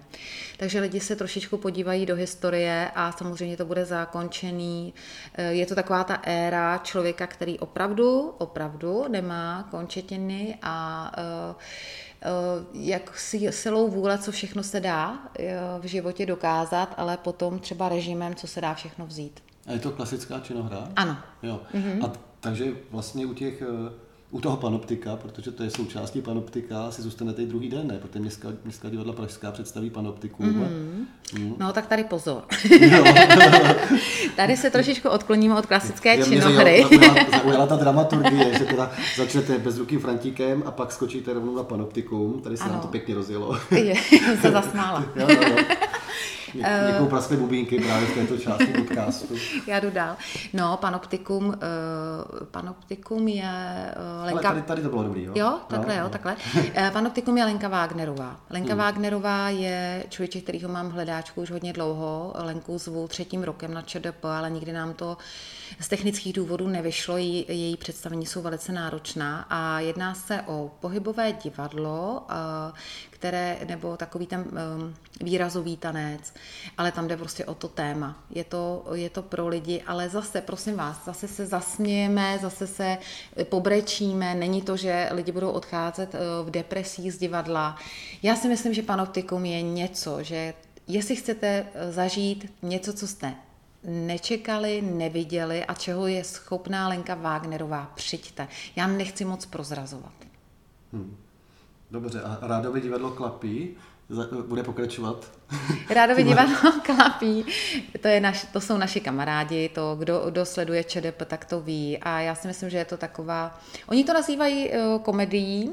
Takže 0.56 0.80
lidi 0.80 1.00
se 1.00 1.16
trošičku 1.16 1.56
podívají 1.56 2.06
do 2.06 2.16
historie 2.16 2.90
a 2.94 3.12
samozřejmě 3.12 3.56
to 3.56 3.64
bude 3.64 3.84
zakončený. 3.84 4.94
Uh, 5.38 5.44
je 5.44 5.66
to 5.66 5.74
taková 5.74 6.04
ta 6.04 6.20
éra 6.22 6.78
člověka, 6.78 7.26
který 7.26 7.58
opravdu, 7.58 8.34
opravdu 8.38 9.04
nemá 9.08 9.68
končetiny 9.70 10.58
a 10.62 11.12
uh, 11.18 11.56
jak 12.72 13.18
si 13.18 13.52
silou 13.52 13.88
vůle, 13.88 14.18
co 14.18 14.32
všechno 14.32 14.62
se 14.62 14.80
dá 14.80 15.18
v 15.80 15.84
životě 15.84 16.26
dokázat, 16.26 16.94
ale 16.96 17.16
potom 17.16 17.58
třeba 17.58 17.88
režimem, 17.88 18.34
co 18.34 18.46
se 18.46 18.60
dá 18.60 18.74
všechno 18.74 19.06
vzít. 19.06 19.40
A 19.66 19.72
je 19.72 19.78
to 19.78 19.90
klasická 19.90 20.40
činohra? 20.40 20.88
Ano. 20.96 21.16
Jo. 21.42 21.60
Mm-hmm. 21.74 22.04
A 22.04 22.12
takže 22.40 22.72
vlastně 22.90 23.26
u 23.26 23.34
těch 23.34 23.62
eh, 23.62 23.92
u 24.30 24.40
toho 24.40 24.56
panoptika, 24.56 25.16
protože 25.16 25.50
to 25.50 25.62
je 25.62 25.70
součástí 25.70 26.22
panoptika, 26.22 26.90
si 26.90 27.02
zůstanete 27.02 27.42
i 27.42 27.46
druhý 27.46 27.68
den, 27.68 27.86
ne? 27.86 27.98
Protože 27.98 28.20
městská, 28.20 28.48
městská 28.64 28.88
divadla 28.88 29.12
Pražská 29.12 29.52
představí 29.52 29.90
panoptiku. 29.90 30.42
Mm-hmm. 30.42 31.06
Mm. 31.38 31.54
No 31.58 31.72
tak 31.72 31.86
tady 31.86 32.04
pozor. 32.04 32.42
tady 34.36 34.56
se 34.56 34.70
trošičku 34.70 35.08
odkloníme 35.08 35.58
od 35.58 35.66
klasické 35.66 36.16
je, 36.16 36.24
činohry. 36.24 36.82
Zaujala, 36.82 37.14
zaujala 37.38 37.66
ta 37.66 37.76
dramaturgie, 37.76 38.58
že 38.58 38.64
teda 38.64 38.90
začnete 39.16 39.58
bezrukým 39.58 40.00
Frantíkem 40.00 40.62
a 40.66 40.70
pak 40.70 40.92
skočíte 40.92 41.32
rovnou 41.32 41.56
na 41.56 41.62
panoptikum. 41.62 42.40
Tady 42.40 42.56
se 42.56 42.64
ano. 42.64 42.72
nám 42.72 42.80
to 42.80 42.88
pěkně 42.88 43.14
rozjelo. 43.14 43.56
je, 43.70 43.94
se 44.40 44.50
zasmála. 44.50 45.04
jo, 45.16 45.26
jo, 45.28 45.48
jo. 45.48 45.56
Ně, 46.54 46.64
někomu 46.86 47.08
praskly 47.08 47.36
bubínky 47.36 47.80
právě 47.80 48.06
v 48.06 48.14
této 48.14 48.38
části 48.38 48.66
podcastu. 48.66 49.34
Já 49.66 49.80
jdu 49.80 49.90
dál. 49.90 50.16
No, 50.52 50.76
panoptikum, 50.76 51.46
uh, 51.46 51.54
panoptikum 52.50 53.28
je 53.28 53.44
uh, 53.96 54.24
Lenka... 54.24 54.48
Ale 54.48 54.54
tady, 54.54 54.62
tady 54.62 54.82
to 54.82 54.88
bylo 54.88 55.02
dobrý, 55.02 55.24
jo? 55.24 55.32
Jo, 55.34 55.58
takhle, 55.68 55.94
no, 55.94 56.00
jo, 56.00 56.04
no. 56.04 56.10
takhle. 56.10 56.36
Uh, 56.56 56.90
panoptikum 56.92 57.38
je 57.38 57.44
Lenka 57.44 57.68
Wagnerová. 57.68 58.36
Lenka 58.50 58.72
hmm. 58.72 58.78
Wagnerová 58.78 59.48
je 59.48 60.04
člověk, 60.08 60.42
kterýho 60.42 60.68
mám 60.68 60.88
v 60.88 60.92
hledáčku 60.92 61.42
už 61.42 61.50
hodně 61.50 61.72
dlouho. 61.72 62.32
Lenku 62.38 62.78
zvu 62.78 63.08
třetím 63.08 63.42
rokem 63.42 63.74
na 63.74 63.82
ČDP, 63.82 64.24
ale 64.24 64.50
nikdy 64.50 64.72
nám 64.72 64.94
to 64.94 65.16
z 65.80 65.88
technických 65.88 66.32
důvodů 66.32 66.68
nevyšlo. 66.68 67.16
Její, 67.16 67.44
její 67.48 67.76
představení 67.76 68.26
jsou 68.26 68.42
velice 68.42 68.72
náročná 68.72 69.46
a 69.50 69.80
jedná 69.80 70.14
se 70.14 70.42
o 70.46 70.70
pohybové 70.80 71.32
divadlo, 71.32 72.26
uh, 72.30 72.76
které, 73.10 73.58
nebo 73.68 73.96
takový 73.96 74.26
ten 74.26 74.40
um, 74.40 74.94
výrazový 75.20 75.76
tanec, 75.76 76.32
ale 76.78 76.92
tam 76.92 77.08
jde 77.08 77.16
prostě 77.16 77.44
o 77.44 77.54
to 77.54 77.68
téma. 77.68 78.22
Je 78.30 78.44
to, 78.44 78.84
je 78.94 79.10
to 79.10 79.22
pro 79.22 79.48
lidi, 79.48 79.82
ale 79.86 80.08
zase, 80.08 80.40
prosím 80.40 80.76
vás, 80.76 81.04
zase 81.04 81.28
se 81.28 81.46
zasmějeme, 81.46 82.38
zase 82.42 82.66
se 82.66 82.98
pobrečíme, 83.44 84.34
není 84.34 84.62
to, 84.62 84.76
že 84.76 85.08
lidi 85.12 85.32
budou 85.32 85.50
odcházet 85.50 86.14
uh, 86.14 86.48
v 86.48 86.50
depresích 86.50 87.12
z 87.12 87.18
divadla. 87.18 87.76
Já 88.22 88.36
si 88.36 88.48
myslím, 88.48 88.74
že 88.74 88.82
panoptikum 88.82 89.44
je 89.44 89.62
něco, 89.62 90.22
že 90.22 90.54
jestli 90.86 91.16
chcete 91.16 91.66
zažít 91.90 92.52
něco, 92.62 92.92
co 92.92 93.06
jste 93.06 93.34
nečekali, 93.88 94.82
neviděli 94.82 95.64
a 95.64 95.74
čeho 95.74 96.06
je 96.06 96.24
schopná 96.24 96.88
Lenka 96.88 97.14
Wagnerová, 97.14 97.92
přijďte. 97.94 98.48
Já 98.76 98.86
nechci 98.86 99.24
moc 99.24 99.46
prozrazovat. 99.46 100.12
Hmm. 100.92 101.16
Dobře, 101.90 102.22
a 102.22 102.38
Rádové 102.42 102.80
divadlo 102.80 103.10
Klapí 103.10 103.76
bude 104.46 104.62
pokračovat? 104.62 105.30
Rádové 105.90 106.22
divadlo 106.22 106.72
Klapí, 106.82 107.44
to, 108.02 108.08
je 108.08 108.20
naš, 108.20 108.46
to 108.52 108.60
jsou 108.60 108.76
naši 108.76 109.00
kamarádi, 109.00 109.68
to 109.68 109.96
kdo, 109.98 110.22
kdo 110.30 110.46
sleduje 110.46 110.84
ČDP, 110.84 111.22
tak 111.26 111.44
to 111.44 111.60
ví 111.60 111.98
a 111.98 112.20
já 112.20 112.34
si 112.34 112.48
myslím, 112.48 112.70
že 112.70 112.78
je 112.78 112.84
to 112.84 112.96
taková, 112.96 113.60
oni 113.86 114.04
to 114.04 114.12
nazývají 114.12 114.70
uh, 114.70 115.02
komedií 115.02 115.72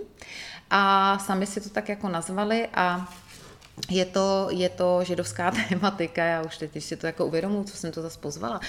a 0.69 1.17
sami 1.19 1.45
si 1.45 1.61
to 1.61 1.69
tak 1.69 1.89
jako 1.89 2.09
nazvali 2.09 2.67
a 2.73 3.13
je 3.89 4.05
to, 4.05 4.47
je 4.49 4.69
to 4.69 5.03
židovská 5.03 5.51
tématika, 5.69 6.23
já 6.23 6.41
už 6.41 6.57
teď 6.57 6.83
si 6.83 6.95
to 6.95 7.07
jako 7.07 7.25
uvědomuji, 7.25 7.63
co 7.63 7.77
jsem 7.77 7.91
to 7.91 8.01
zase 8.01 8.19
pozvala. 8.19 8.59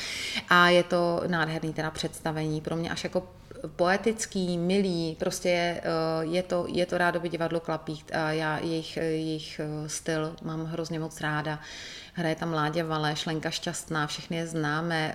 A 0.49 0.69
je 0.69 0.83
to 0.83 1.23
nádherný 1.27 1.73
teda 1.73 1.91
představení, 1.91 2.61
pro 2.61 2.77
mě 2.77 2.91
až 2.91 3.05
jako 3.05 3.29
poetický, 3.77 4.59
milý, 4.59 5.17
prostě 5.19 5.49
je, 5.49 5.83
je, 6.21 6.43
to, 6.43 6.67
je 6.69 6.87
to 6.87 6.99
rádoby 6.99 7.29
divadlo 7.29 7.61
Klapík 7.61 8.15
a 8.15 8.33
já 8.33 8.59
jejich, 8.59 8.97
jejich 8.97 9.61
styl 9.87 10.37
mám 10.43 10.65
hrozně 10.65 11.01
moc 11.01 11.21
ráda. 11.21 11.59
Hraje 12.13 12.35
tam 12.35 12.53
Láďa 12.53 12.85
Valeš, 12.85 13.27
Lenka 13.27 13.51
Šťastná, 13.51 14.07
všechny 14.07 14.37
je 14.37 14.47
známe. 14.47 15.15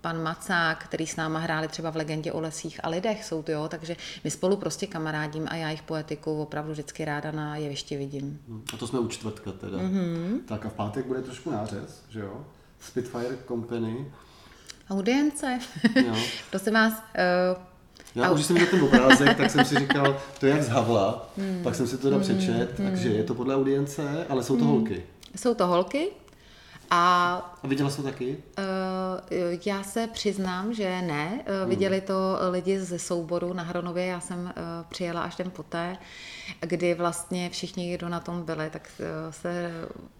Pan 0.00 0.22
Macák, 0.22 0.84
který 0.84 1.06
s 1.06 1.16
náma 1.16 1.38
hráli 1.38 1.68
třeba 1.68 1.90
v 1.90 1.96
Legendě 1.96 2.32
o 2.32 2.40
lesích 2.40 2.80
a 2.84 2.88
lidech, 2.88 3.24
jsou 3.24 3.42
to, 3.42 3.52
jo, 3.52 3.68
takže 3.68 3.96
my 4.24 4.30
spolu 4.30 4.56
prostě 4.56 4.86
kamarádím 4.86 5.46
a 5.50 5.56
já 5.56 5.68
jejich 5.68 5.82
poetiku 5.82 6.42
opravdu 6.42 6.72
vždycky 6.72 7.04
ráda 7.04 7.30
na 7.30 7.56
jevišti 7.56 7.96
vidím. 7.96 8.40
A 8.74 8.76
to 8.76 8.86
jsme 8.86 8.98
u 8.98 9.08
čtvrtka 9.08 9.52
teda. 9.52 9.78
Mm-hmm. 9.78 10.40
Tak 10.48 10.66
a 10.66 10.68
v 10.68 10.72
pátek 10.72 11.06
bude 11.06 11.22
trošku 11.22 11.50
nářez, 11.50 12.02
že 12.08 12.20
jo? 12.20 12.44
Spitfire 12.80 13.38
Company. 13.48 14.12
Audience. 14.90 15.58
Prosím 16.50 16.72
vás, 16.74 16.92
uh, 16.92 17.62
já 18.14 18.30
už 18.30 18.44
jsem 18.44 18.56
viděl 18.56 18.70
ten 18.70 18.82
obrázek, 18.82 19.36
tak 19.36 19.50
jsem 19.50 19.64
si 19.64 19.78
říkal, 19.78 20.16
to 20.40 20.46
je 20.46 20.52
jak 20.52 20.62
z 20.62 20.68
Havla, 20.68 21.30
hmm. 21.38 21.60
pak 21.62 21.74
jsem 21.74 21.86
si 21.86 21.96
to 21.96 22.02
teda 22.02 22.18
přečet, 22.18 22.78
hmm. 22.78 22.90
takže 22.90 23.08
je 23.08 23.24
to 23.24 23.34
podle 23.34 23.56
audience, 23.56 24.26
ale 24.28 24.42
jsou 24.42 24.56
to 24.56 24.64
hmm. 24.64 24.72
holky. 24.72 25.02
Jsou 25.36 25.54
to 25.54 25.66
holky, 25.66 26.08
a, 26.90 27.34
a 27.62 27.66
viděla 27.66 27.90
jsi 27.90 27.96
to 27.96 28.02
taky? 28.02 28.36
Uh, 28.58 29.58
já 29.66 29.82
se 29.82 30.06
přiznám, 30.06 30.74
že 30.74 31.02
ne. 31.02 31.44
Uh, 31.62 31.68
viděli 31.68 32.00
to 32.00 32.38
lidi 32.50 32.80
ze 32.80 32.98
souboru 32.98 33.52
na 33.52 33.62
Hronově, 33.62 34.06
já 34.06 34.20
jsem 34.20 34.38
uh, 34.44 34.52
přijela 34.88 35.22
až 35.22 35.36
den 35.36 35.50
poté, 35.50 35.96
kdy 36.60 36.94
vlastně 36.94 37.50
všichni, 37.50 37.94
kdo 37.94 38.08
na 38.08 38.20
tom 38.20 38.42
byli, 38.42 38.70
tak 38.70 38.90
uh, 38.98 39.32
se 39.32 39.70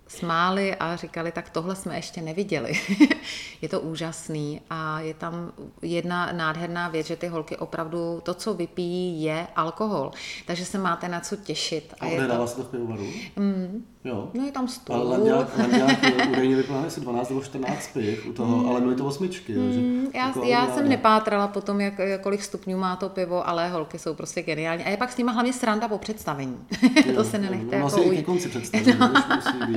smáli 0.08 0.74
a 0.74 0.96
říkali, 0.96 1.32
tak 1.32 1.50
tohle 1.50 1.76
jsme 1.76 1.96
ještě 1.96 2.22
neviděli. 2.22 2.72
je 3.62 3.68
to 3.68 3.80
úžasný 3.80 4.60
a 4.70 5.00
je 5.00 5.14
tam 5.14 5.52
jedna 5.82 6.32
nádherná 6.32 6.88
věc, 6.88 7.06
že 7.06 7.16
ty 7.16 7.26
holky 7.26 7.56
opravdu, 7.56 8.20
to, 8.22 8.34
co 8.34 8.54
vypijí, 8.54 9.22
je 9.22 9.46
alkohol. 9.56 10.10
Takže 10.46 10.64
se 10.64 10.78
máte 10.78 11.08
na 11.08 11.20
co 11.20 11.36
těšit. 11.36 11.94
A, 12.00 12.04
a 12.04 12.08
je 12.08 12.26
to... 12.26 12.46
se 12.46 12.56
to 12.56 12.62
v 12.62 12.68
pivovaru? 12.68 13.06
Mm. 13.36 13.84
Jo. 14.06 14.30
No 14.34 14.44
je 14.44 14.52
tam 14.52 14.68
stůl. 14.68 14.96
Ale 14.96 15.04
Landiák 15.04 15.48
údajně 16.30 16.56
vypadá 16.56 16.80
asi 16.86 17.00
12 17.00 17.28
nebo 17.28 17.42
14 17.42 17.86
piv 17.92 18.26
u 18.26 18.32
toho, 18.32 18.56
mm. 18.56 18.68
ale 18.68 18.80
byly 18.80 18.94
to 18.94 19.06
osmičky. 19.06 19.52
Mm. 19.52 19.62
Takže 19.62 19.80
já, 20.14 20.26
jako 20.26 20.44
já 20.44 20.66
jsem 20.66 20.88
nepátrala 20.88 21.48
potom, 21.48 21.80
jak, 21.80 21.94
kolik 22.22 22.42
stupňů 22.42 22.78
má 22.78 22.96
to 22.96 23.08
pivo, 23.08 23.48
ale 23.48 23.68
holky 23.68 23.98
jsou 23.98 24.14
prostě 24.14 24.42
geniální. 24.42 24.84
A 24.84 24.88
je 24.88 24.96
pak 24.96 25.12
s 25.12 25.16
nimi 25.16 25.30
hlavně 25.32 25.52
sranda 25.52 25.88
po 25.88 25.98
představení. 25.98 26.58
to 27.14 27.24
se 27.24 27.38
nenechte 27.38 27.78
no, 27.78 27.86
jako 27.86 28.02
ujít. 28.02 28.26
konci 28.26 28.48
představení. 28.48 28.98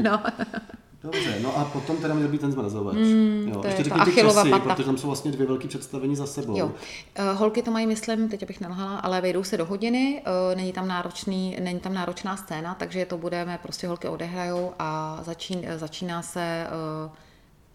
No. 0.04 0.19
Dobře, 1.04 1.40
no 1.42 1.58
a 1.58 1.66
potom 1.66 1.98
teda 1.98 2.14
měl 2.14 2.28
být 2.28 2.42
ten 2.42 2.52
zmrazovač. 2.52 2.96
Mm, 2.96 3.52
jo. 3.54 3.62
Ještě 3.66 3.84
řekni 3.84 4.02
ty 4.06 4.22
časy, 4.22 4.50
pata. 4.50 4.60
protože 4.60 4.84
tam 4.84 4.98
jsou 4.98 5.08
vlastně 5.08 5.32
dvě 5.32 5.48
velké 5.48 5.68
představení 5.68 6.16
za 6.16 6.28
sebou. 6.28 6.58
Jo. 6.58 6.66
Uh, 6.66 7.40
holky 7.40 7.62
to 7.62 7.72
mají, 7.72 7.88
myslím, 7.88 8.30
teď 8.30 8.44
abych 8.44 8.62
nelhala, 8.62 8.98
ale 8.98 9.22
vejdou 9.22 9.44
se 9.44 9.58
do 9.58 9.66
hodiny, 9.66 10.22
uh, 10.22 10.58
není 10.58 10.74
tam 10.74 10.88
náročný, 10.88 11.58
není 11.60 11.80
tam 11.80 11.94
náročná 11.94 12.38
scéna, 12.38 12.76
takže 12.76 13.06
to 13.06 13.18
budeme, 13.18 13.60
prostě 13.62 13.88
holky 13.88 14.08
odehrajou 14.08 14.74
a 14.80 15.20
začín, 15.24 15.66
začíná 15.78 16.22
se 16.22 16.68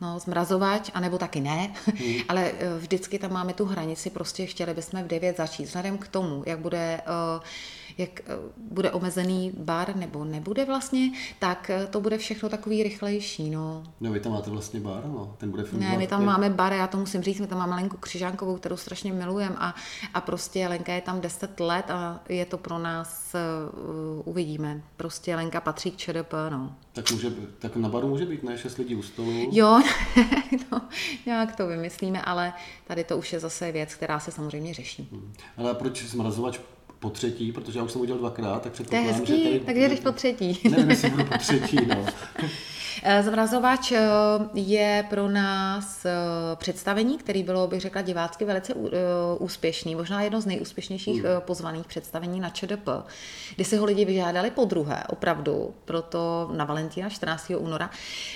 no, 0.00 0.18
zmrazovač, 0.18 0.90
anebo 0.94 1.18
taky 1.18 1.40
ne, 1.40 1.74
hmm. 1.86 2.14
ale 2.28 2.52
vždycky 2.78 3.18
tam 3.18 3.32
máme 3.32 3.52
tu 3.52 3.64
hranici, 3.64 4.10
prostě 4.10 4.46
chtěli 4.46 4.74
bychom 4.74 5.02
v 5.02 5.06
9 5.06 5.36
začít. 5.36 5.64
Vzhledem 5.64 5.98
k 5.98 6.08
tomu, 6.08 6.42
jak 6.46 6.58
bude 6.58 7.00
uh, 7.06 7.42
jak 7.98 8.20
eh, 8.20 8.32
bude 8.56 8.90
omezený 8.90 9.52
bar 9.56 9.96
nebo 9.96 10.24
nebude 10.24 10.64
vlastně, 10.64 11.10
tak 11.38 11.70
eh, 11.70 11.86
to 11.86 12.00
bude 12.00 12.18
všechno 12.18 12.48
takový 12.48 12.82
rychlejší. 12.82 13.50
No, 13.50 13.82
no 14.00 14.12
vy 14.12 14.20
tam 14.20 14.32
máte 14.32 14.50
vlastně 14.50 14.80
bar, 14.80 15.02
no? 15.06 15.34
ten 15.38 15.50
bude 15.50 15.64
fungovat. 15.64 15.90
Ne, 15.90 15.98
my 15.98 16.06
tam 16.06 16.24
máme 16.24 16.50
bar, 16.50 16.72
já 16.72 16.86
to 16.86 16.98
musím 16.98 17.22
říct, 17.22 17.40
my 17.40 17.46
tam 17.46 17.58
máme 17.58 17.74
Lenku 17.74 17.96
Křižánkovou, 17.96 18.56
kterou 18.56 18.76
strašně 18.76 19.12
milujeme 19.12 19.56
a, 19.58 19.74
a 20.14 20.20
prostě 20.20 20.68
Lenka 20.68 20.92
je 20.92 21.00
tam 21.00 21.20
10 21.20 21.60
let 21.60 21.90
a 21.90 22.20
je 22.28 22.46
to 22.46 22.58
pro 22.58 22.78
nás, 22.78 23.34
uh, 23.34 24.22
uvidíme. 24.24 24.82
Prostě 24.96 25.36
Lenka 25.36 25.60
patří 25.60 25.90
k 25.90 25.96
ČDP, 25.96 26.32
no. 26.48 26.74
Tak, 26.92 27.10
může, 27.10 27.32
tak 27.58 27.76
na 27.76 27.88
baru 27.88 28.08
může 28.08 28.26
být, 28.26 28.42
ne? 28.42 28.58
Šest 28.58 28.76
lidí 28.76 28.94
u 28.94 29.02
stolu? 29.02 29.48
Jo, 29.50 29.80
no, 30.72 30.80
nějak 31.26 31.56
to 31.56 31.66
vymyslíme, 31.66 32.22
ale 32.22 32.52
tady 32.86 33.04
to 33.04 33.18
už 33.18 33.32
je 33.32 33.40
zase 33.40 33.72
věc, 33.72 33.94
která 33.94 34.20
se 34.20 34.30
samozřejmě 34.30 34.74
řeší. 34.74 35.08
Hmm. 35.12 35.32
Ale 35.56 35.74
proč 35.74 36.04
zmrazovač 36.04 36.58
po 37.04 37.10
třetí, 37.10 37.52
protože 37.52 37.78
já 37.78 37.84
už 37.84 37.92
jsem 37.92 38.00
udělal 38.00 38.18
dvakrát, 38.18 38.62
tak 38.62 38.72
předpokládám, 38.72 39.06
to 39.06 39.32
je 39.32 39.38
hezký, 39.38 39.44
že 39.44 39.50
tady... 39.50 39.60
takže 39.60 39.88
jdeš 39.88 40.00
po 40.00 40.12
třetí. 40.12 40.60
Nevím, 40.70 40.90
jestli 40.90 41.10
budu 41.10 41.24
po 41.24 41.38
třetí, 41.38 41.76
no. 41.86 42.06
Eh, 43.02 43.22
Zmrazovač 43.22 43.92
eh, 43.92 44.00
je 44.54 45.04
pro 45.10 45.28
nás 45.28 46.04
eh, 46.04 46.10
představení, 46.56 47.18
který 47.18 47.42
bylo, 47.42 47.66
bych 47.66 47.80
řekla, 47.80 48.02
divácky 48.02 48.44
velice 48.44 48.74
úspěšný, 49.38 49.94
možná 49.94 50.22
jedno 50.22 50.40
z 50.40 50.46
nejúspěšnějších 50.46 51.22
mm. 51.22 51.28
pozvaných 51.40 51.86
představení 51.86 52.40
na 52.40 52.50
ČDP, 52.50 52.88
kdy 53.54 53.64
si 53.64 53.76
ho 53.76 53.84
lidi 53.84 54.04
vyžádali 54.04 54.50
po 54.50 54.64
druhé, 54.64 55.04
opravdu, 55.08 55.74
proto 55.84 56.50
na 56.52 56.64
Valentína 56.64 57.08
14. 57.08 57.52
února. 57.58 57.90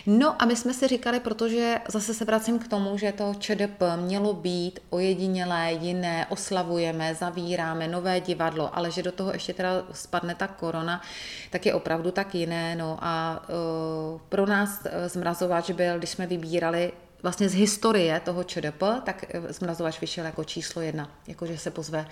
No 0.07 0.43
a 0.43 0.45
my 0.45 0.57
jsme 0.57 0.75
si 0.75 0.89
říkali, 0.89 1.21
protože 1.21 1.79
zase 1.89 2.15
se 2.15 2.25
vracím 2.25 2.59
k 2.59 2.69
tomu, 2.69 2.99
že 2.99 3.13
to 3.13 3.35
ČDP 3.39 3.83
mělo 3.97 4.35
být 4.35 4.81
ojedinělé, 4.91 5.73
jiné, 5.73 6.27
oslavujeme, 6.29 7.15
zavíráme, 7.15 7.89
nové 7.89 8.21
divadlo, 8.21 8.77
ale 8.77 8.91
že 8.91 9.03
do 9.03 9.13
toho 9.13 9.33
ještě 9.33 9.53
teda 9.55 9.71
spadne 9.93 10.35
ta 10.35 10.47
korona, 10.47 11.03
tak 11.51 11.67
je 11.67 11.75
opravdu 11.75 12.11
tak 12.11 12.35
jiné. 12.35 12.77
No 12.77 12.99
a 13.01 13.43
uh, 13.49 14.21
pro 14.29 14.47
nás 14.49 14.83
eh, 14.85 15.09
zmrazovač 15.09 15.71
byl, 15.71 15.99
když 15.99 16.11
jsme 16.11 16.27
vybírali 16.27 16.93
vlastně 17.23 17.49
z 17.49 17.55
historie 17.55 18.21
toho 18.21 18.45
ČDP, 18.45 18.83
tak 19.05 19.25
eh, 19.29 19.53
zmrazovač 19.53 20.01
vyšel 20.01 20.25
jako 20.25 20.45
číslo 20.45 20.83
jedna, 20.83 21.11
jakože 21.27 21.59
se 21.59 21.71
pozve 21.71 22.07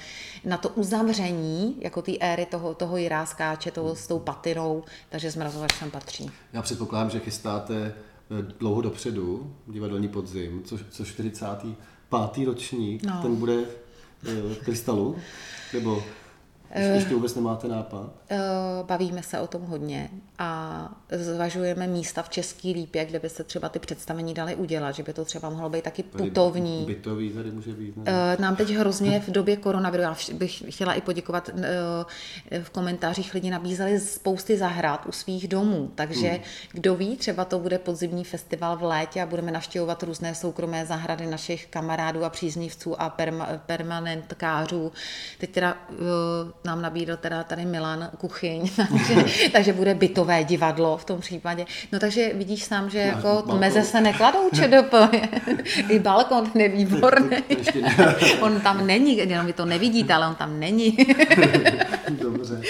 na 0.44 0.56
to 0.56 0.68
uzavření, 0.68 1.76
jako 1.80 2.02
té 2.02 2.12
éry 2.20 2.46
toho, 2.46 2.74
toho 2.74 2.96
jiráskáče, 2.96 3.70
toho 3.70 3.96
s 3.96 4.06
tou 4.06 4.18
patinou, 4.18 4.84
takže 5.08 5.30
zmrazovač 5.30 5.78
tam 5.80 5.90
patří. 5.90 6.30
Já 6.52 6.62
předpokládám, 6.62 7.10
že 7.10 7.20
chystáte 7.20 7.74
eh, 7.76 8.42
dlouho 8.58 8.80
dopředu 8.80 9.54
divadelní 9.66 10.08
podzim, 10.08 10.62
což, 10.64 10.80
což 10.90 11.08
45. 11.08 12.46
ročník, 12.46 13.02
no. 13.02 13.22
ten 13.22 13.36
bude 13.36 13.64
v 14.22 14.64
krystalu, 14.64 15.16
nebo 15.72 16.02
ještě 16.94 17.14
vůbec 17.14 17.34
nemáte 17.34 17.68
nápad? 17.68 18.10
Bavíme 18.82 19.22
se 19.22 19.40
o 19.40 19.46
tom 19.46 19.62
hodně 19.62 20.10
a 20.38 20.90
zvažujeme 21.10 21.86
místa 21.86 22.22
v 22.22 22.28
Český 22.28 22.72
lípě, 22.72 23.04
kde 23.04 23.18
by 23.18 23.28
se 23.28 23.44
třeba 23.44 23.68
ty 23.68 23.78
představení 23.78 24.34
daly 24.34 24.54
udělat, 24.54 24.92
že 24.92 25.02
by 25.02 25.12
to 25.12 25.24
třeba 25.24 25.50
mohlo 25.50 25.70
být 25.70 25.84
taky 25.84 26.02
putovní. 26.02 26.84
Bytový 26.86 27.30
tady 27.30 27.50
může 27.50 27.72
být. 27.72 27.96
Ne? 27.96 28.36
Nám 28.38 28.56
teď 28.56 28.70
hrozně 28.70 29.20
v 29.20 29.30
době 29.30 29.56
koronaviru, 29.56 30.02
já 30.02 30.16
bych 30.32 30.74
chtěla 30.74 30.94
i 30.94 31.00
poděkovat, 31.00 31.50
v 32.62 32.70
komentářích 32.70 33.34
lidi 33.34 33.50
nabízeli 33.50 34.00
spousty 34.00 34.56
zahrad 34.56 35.06
u 35.06 35.12
svých 35.12 35.48
domů, 35.48 35.90
takže 35.94 36.28
hmm. 36.28 36.40
kdo 36.72 36.94
ví, 36.94 37.16
třeba 37.16 37.44
to 37.44 37.58
bude 37.58 37.78
podzimní 37.78 38.24
festival 38.24 38.76
v 38.76 38.82
létě 38.82 39.22
a 39.22 39.26
budeme 39.26 39.52
navštěvovat 39.52 40.02
různé 40.02 40.34
soukromé 40.34 40.86
zahrady 40.86 41.26
našich 41.26 41.66
kamarádů 41.66 42.24
a 42.24 42.30
příznivců 42.30 43.00
a 43.02 43.10
perma, 43.10 43.48
permanentkářů. 43.66 44.92
Teď 45.38 45.50
teda 45.50 45.76
nám 46.64 46.82
nabídl 46.82 47.16
teda 47.16 47.44
tady 47.44 47.64
Milan 47.64 48.10
kuchyň, 48.18 48.70
takže, 48.76 49.24
takže 49.52 49.72
bude 49.72 49.94
bytové 50.26 50.44
divadlo 50.44 50.96
v 50.96 51.04
tom 51.04 51.20
případě. 51.20 51.66
No 51.92 51.98
takže 51.98 52.32
vidíš 52.34 52.64
sám, 52.64 52.90
že 52.90 52.98
jako 52.98 53.22
balkon. 53.22 53.60
meze 53.60 53.82
se 53.82 54.00
nekladou 54.00 54.50
ČDP. 54.54 54.94
I 55.88 55.98
balkon 55.98 56.50
je 56.54 56.68
výborný. 56.68 57.36
on 58.40 58.60
tam 58.60 58.86
není, 58.86 59.16
jenom 59.16 59.46
vy 59.46 59.52
to 59.52 59.64
nevidíte, 59.64 60.14
ale 60.14 60.26
on 60.28 60.34
tam 60.34 60.60
není. 60.60 60.96
Dobře. 62.10 62.60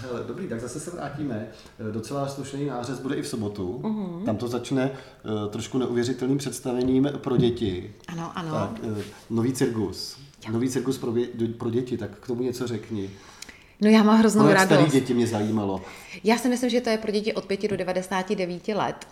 Hele, 0.00 0.24
dobrý, 0.26 0.48
tak 0.48 0.60
zase 0.60 0.80
se 0.80 0.90
vrátíme. 0.90 1.46
Docela 1.92 2.28
slušný 2.28 2.66
nářez 2.66 3.00
bude 3.00 3.14
i 3.14 3.22
v 3.22 3.26
sobotu. 3.28 3.80
Uh-huh. 3.82 4.24
Tam 4.24 4.36
to 4.36 4.48
začne 4.48 4.90
uh, 4.90 5.50
trošku 5.50 5.78
neuvěřitelným 5.78 6.38
představením 6.38 7.10
pro 7.16 7.36
děti. 7.36 7.94
Ano, 8.08 8.32
ano. 8.34 8.52
Tak, 8.52 8.70
uh, 8.82 8.98
nový 9.30 9.52
cirkus. 9.52 10.16
Jo. 10.46 10.52
Nový 10.52 10.70
cirkus 10.70 10.98
pro, 10.98 11.14
pro 11.58 11.70
děti, 11.70 11.98
tak 11.98 12.10
k 12.20 12.26
tomu 12.26 12.42
něco 12.42 12.66
řekni. 12.66 13.10
No 13.80 13.90
já 13.90 14.02
mám 14.02 14.18
hroznou 14.18 14.42
no, 14.42 14.54
radost. 14.54 14.92
děti 14.92 15.14
mě 15.14 15.26
zajímalo. 15.26 15.82
Já 16.24 16.38
si 16.38 16.48
myslím, 16.48 16.70
že 16.70 16.80
to 16.80 16.90
je 16.90 16.98
pro 16.98 17.12
děti 17.12 17.34
od 17.34 17.44
5 17.44 17.68
do 17.68 17.76
99 17.76 18.68
let. 18.68 19.06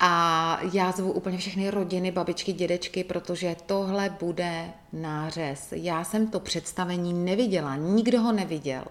A 0.00 0.60
já 0.72 0.92
zvu 0.92 1.12
úplně 1.12 1.38
všechny 1.38 1.70
rodiny, 1.70 2.10
babičky, 2.10 2.52
dědečky, 2.52 3.04
protože 3.04 3.56
tohle 3.66 4.16
bude 4.20 4.64
nářez. 4.92 5.68
Já 5.72 6.04
jsem 6.04 6.26
to 6.26 6.40
představení 6.40 7.12
neviděla, 7.12 7.76
nikdo 7.76 8.20
ho 8.20 8.32
neviděl. 8.32 8.82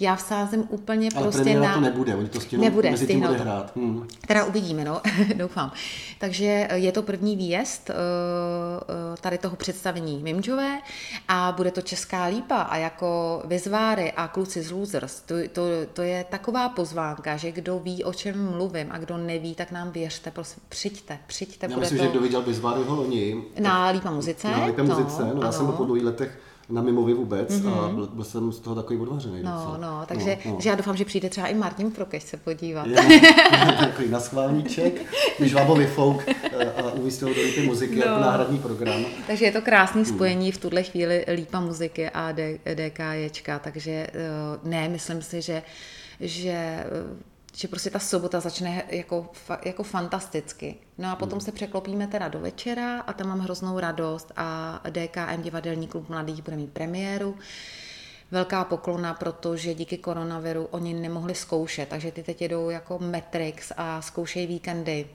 Já 0.00 0.16
vsázím 0.16 0.64
úplně 0.68 1.08
Ale 1.16 1.22
prostě 1.22 1.58
na... 1.58 1.74
to 1.74 1.80
nebude, 1.80 2.16
oni 2.16 2.28
to 2.28 2.40
stěnou, 2.40 2.62
nebude, 2.62 2.90
mezi 2.90 3.06
tím 3.06 3.20
bude 3.20 3.36
hrát. 3.36 3.76
Hmm. 3.76 4.08
Teda 4.26 4.44
uvidíme, 4.44 4.84
no, 4.84 5.00
doufám. 5.34 5.72
Takže 6.18 6.68
je 6.74 6.92
to 6.92 7.02
první 7.02 7.36
výjezd 7.36 7.90
uh, 7.90 7.96
tady 9.20 9.38
toho 9.38 9.56
představení 9.56 10.22
Mimčové 10.22 10.78
a 11.28 11.52
bude 11.56 11.70
to 11.70 11.82
Česká 11.82 12.24
lípa 12.24 12.56
a 12.56 12.76
jako 12.76 13.42
Vizváry 13.44 14.12
a 14.12 14.28
Kluci 14.28 14.62
z 14.62 14.70
Losers, 14.70 15.20
to, 15.20 15.34
to, 15.52 15.62
to 15.92 16.02
je 16.02 16.24
taková 16.24 16.68
pozvánka, 16.68 17.36
že 17.36 17.52
kdo 17.52 17.78
ví, 17.78 18.04
o 18.04 18.12
čem 18.12 18.50
mluvím 18.50 18.86
a 18.90 18.98
kdo 18.98 19.16
neví, 19.16 19.54
tak 19.54 19.70
nám 19.70 19.90
věří 19.90 20.13
věřte, 20.14 20.30
prosím, 20.30 20.62
přijďte, 20.68 21.18
přijďte. 21.26 21.66
Já 21.70 21.76
myslím, 21.76 21.98
to... 21.98 22.04
že 22.04 22.10
kdo 22.10 22.20
viděl 22.20 22.42
Bizváryho 22.42 22.96
loni. 22.96 23.42
Na 23.58 23.88
Lípa 23.88 24.10
muzice. 24.10 24.50
Na 24.50 24.66
Lípa 24.66 24.82
muzice, 24.82 25.24
no, 25.24 25.34
no 25.34 25.42
já 25.42 25.52
jsem 25.52 25.66
po 25.66 25.84
dlouhých 25.84 26.04
letech 26.04 26.38
na 26.68 26.82
Mimovi 26.82 27.14
vůbec 27.14 27.50
mm-hmm. 27.50 27.84
a 27.84 27.88
byl, 27.88 28.06
byl 28.06 28.24
jsem 28.24 28.52
z 28.52 28.60
toho 28.60 28.76
takový 28.76 28.98
odvařený. 28.98 29.42
No, 29.42 29.52
docela. 29.52 29.76
no, 29.76 30.06
takže 30.06 30.38
no, 30.44 30.52
no. 30.52 30.60
Že 30.60 30.68
já 30.68 30.74
doufám, 30.74 30.96
že 30.96 31.04
přijde 31.04 31.30
třeba 31.30 31.46
i 31.46 31.54
Martin 31.54 31.90
Prokeš 31.90 32.22
se 32.22 32.36
podívat. 32.36 32.86
Je, 32.86 32.96
takový 33.78 34.08
naschválníček, 34.08 35.06
když 35.38 35.54
Vábovi 35.54 35.86
fouk 35.86 36.22
eh, 36.28 36.72
a 36.72 36.92
umístil 36.92 37.34
do 37.34 37.42
Lípy 37.42 37.66
muziky 37.66 37.96
no. 37.96 38.02
jako 38.06 38.20
náhradní 38.20 38.58
program. 38.58 39.04
Takže 39.26 39.44
je 39.44 39.52
to 39.52 39.62
krásné 39.62 40.02
hmm. 40.02 40.14
spojení 40.14 40.52
v 40.52 40.58
tuhle 40.58 40.82
chvíli 40.82 41.24
Lípa 41.34 41.60
muziky 41.60 42.10
a 42.10 42.32
DKJčka, 42.74 43.58
takže 43.58 43.90
eh, 43.90 44.10
ne, 44.64 44.88
myslím 44.88 45.22
si, 45.22 45.42
že 45.42 45.62
že 46.20 46.50
eh, 46.50 46.86
že 47.56 47.68
prostě 47.68 47.90
ta 47.90 47.98
sobota 47.98 48.40
začne 48.40 48.82
jako, 48.88 49.30
jako 49.64 49.82
fantasticky. 49.82 50.76
No 50.98 51.10
a 51.10 51.16
potom 51.16 51.36
hmm. 51.38 51.44
se 51.44 51.52
překlopíme 51.52 52.06
teda 52.06 52.28
do 52.28 52.40
večera 52.40 53.00
a 53.00 53.12
tam 53.12 53.28
mám 53.28 53.40
hroznou 53.40 53.78
radost 53.78 54.32
a 54.36 54.80
DKM 54.90 55.42
Divadelní 55.42 55.88
klub 55.88 56.08
mladých 56.08 56.42
bude 56.42 56.56
mít 56.56 56.72
premiéru. 56.72 57.36
Velká 58.30 58.64
poklona, 58.64 59.14
protože 59.14 59.74
díky 59.74 59.98
koronaviru 59.98 60.68
oni 60.70 60.94
nemohli 60.94 61.34
zkoušet, 61.34 61.88
takže 61.88 62.12
ty 62.12 62.22
teď 62.22 62.42
jedou 62.42 62.70
jako 62.70 62.98
Matrix 62.98 63.72
a 63.76 64.02
zkoušejí 64.02 64.46
víkendy 64.46 65.06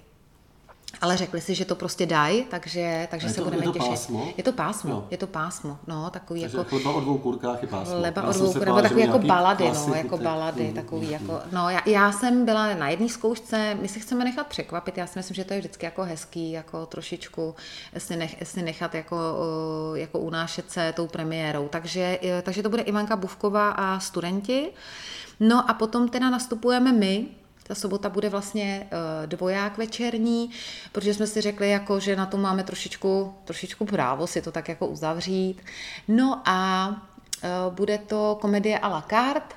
ale 1.01 1.17
řekli 1.17 1.41
si, 1.41 1.55
že 1.55 1.65
to 1.65 1.75
prostě 1.75 2.05
dají, 2.05 2.43
takže, 2.43 3.07
takže 3.11 3.27
je 3.27 3.33
se 3.33 3.41
budeme 3.41 3.65
těšit. 3.65 3.79
Je 3.79 3.83
to 3.83 3.89
pásmo? 3.89 4.33
Je 4.37 4.43
to 4.43 4.51
pásmo, 4.51 4.91
jo. 4.91 5.07
je 5.11 5.17
to 5.17 5.27
pásmo, 5.27 5.77
no, 5.87 6.09
takový 6.09 6.41
takže 6.41 6.57
jako... 6.57 6.75
Leba 6.75 6.93
o 6.93 6.99
dvou 6.99 7.17
kurkách 7.17 7.61
je 7.61 7.67
pásmo. 7.67 7.99
Leba 7.99 8.23
o 8.23 8.31
dvou 8.33 8.45
kurkách, 8.45 8.65
nebo 8.65 8.81
takový 8.81 9.01
jako 9.01 9.19
balady, 9.19 9.71
no, 9.73 9.93
jako 9.95 10.17
balady, 10.17 10.67
mm, 10.67 10.73
takový 10.73 11.07
mm, 11.07 11.13
jako... 11.13 11.41
No, 11.51 11.69
já, 11.69 11.81
já, 11.85 12.11
jsem 12.11 12.45
byla 12.45 12.73
na 12.73 12.89
jedné 12.89 13.09
zkoušce, 13.09 13.77
my 13.81 13.87
se 13.87 13.99
chceme 13.99 14.23
nechat 14.23 14.47
překvapit, 14.47 14.97
já 14.97 15.07
si 15.07 15.19
myslím, 15.19 15.35
že 15.35 15.43
to 15.43 15.53
je 15.53 15.59
vždycky 15.59 15.85
jako 15.85 16.03
hezký, 16.03 16.51
jako 16.51 16.85
trošičku 16.85 17.55
si, 17.97 18.15
nech, 18.15 18.35
si 18.43 18.61
nechat 18.61 18.95
jako, 18.95 19.17
jako 19.95 20.19
unášet 20.19 20.71
se 20.71 20.93
tou 20.95 21.07
premiérou, 21.07 21.67
takže, 21.67 22.19
takže 22.43 22.63
to 22.63 22.69
bude 22.69 22.81
Ivanka 22.81 23.15
Buvková 23.15 23.69
a 23.69 23.99
studenti. 23.99 24.71
No 25.39 25.69
a 25.69 25.73
potom 25.73 26.09
teda 26.09 26.29
nastupujeme 26.29 26.91
my, 26.91 27.27
ta 27.69 27.75
sobota 27.75 28.09
bude 28.09 28.29
vlastně 28.29 28.87
eh, 28.91 29.27
dvoják 29.27 29.77
večerní, 29.77 30.49
protože 30.91 31.13
jsme 31.13 31.27
si 31.27 31.41
řekli, 31.41 31.69
jako, 31.69 31.99
že 31.99 32.15
na 32.15 32.25
to 32.25 32.37
máme 32.37 32.63
trošičku, 32.63 33.33
trošičku 33.45 33.85
právo 33.85 34.27
si 34.27 34.41
to 34.41 34.51
tak 34.51 34.69
jako 34.69 34.87
uzavřít. 34.87 35.61
No 36.07 36.41
a 36.45 36.89
eh, 37.43 37.47
bude 37.69 37.97
to 37.97 38.37
komedie 38.41 38.79
à 38.79 38.87
la 38.87 39.05
carte, 39.09 39.55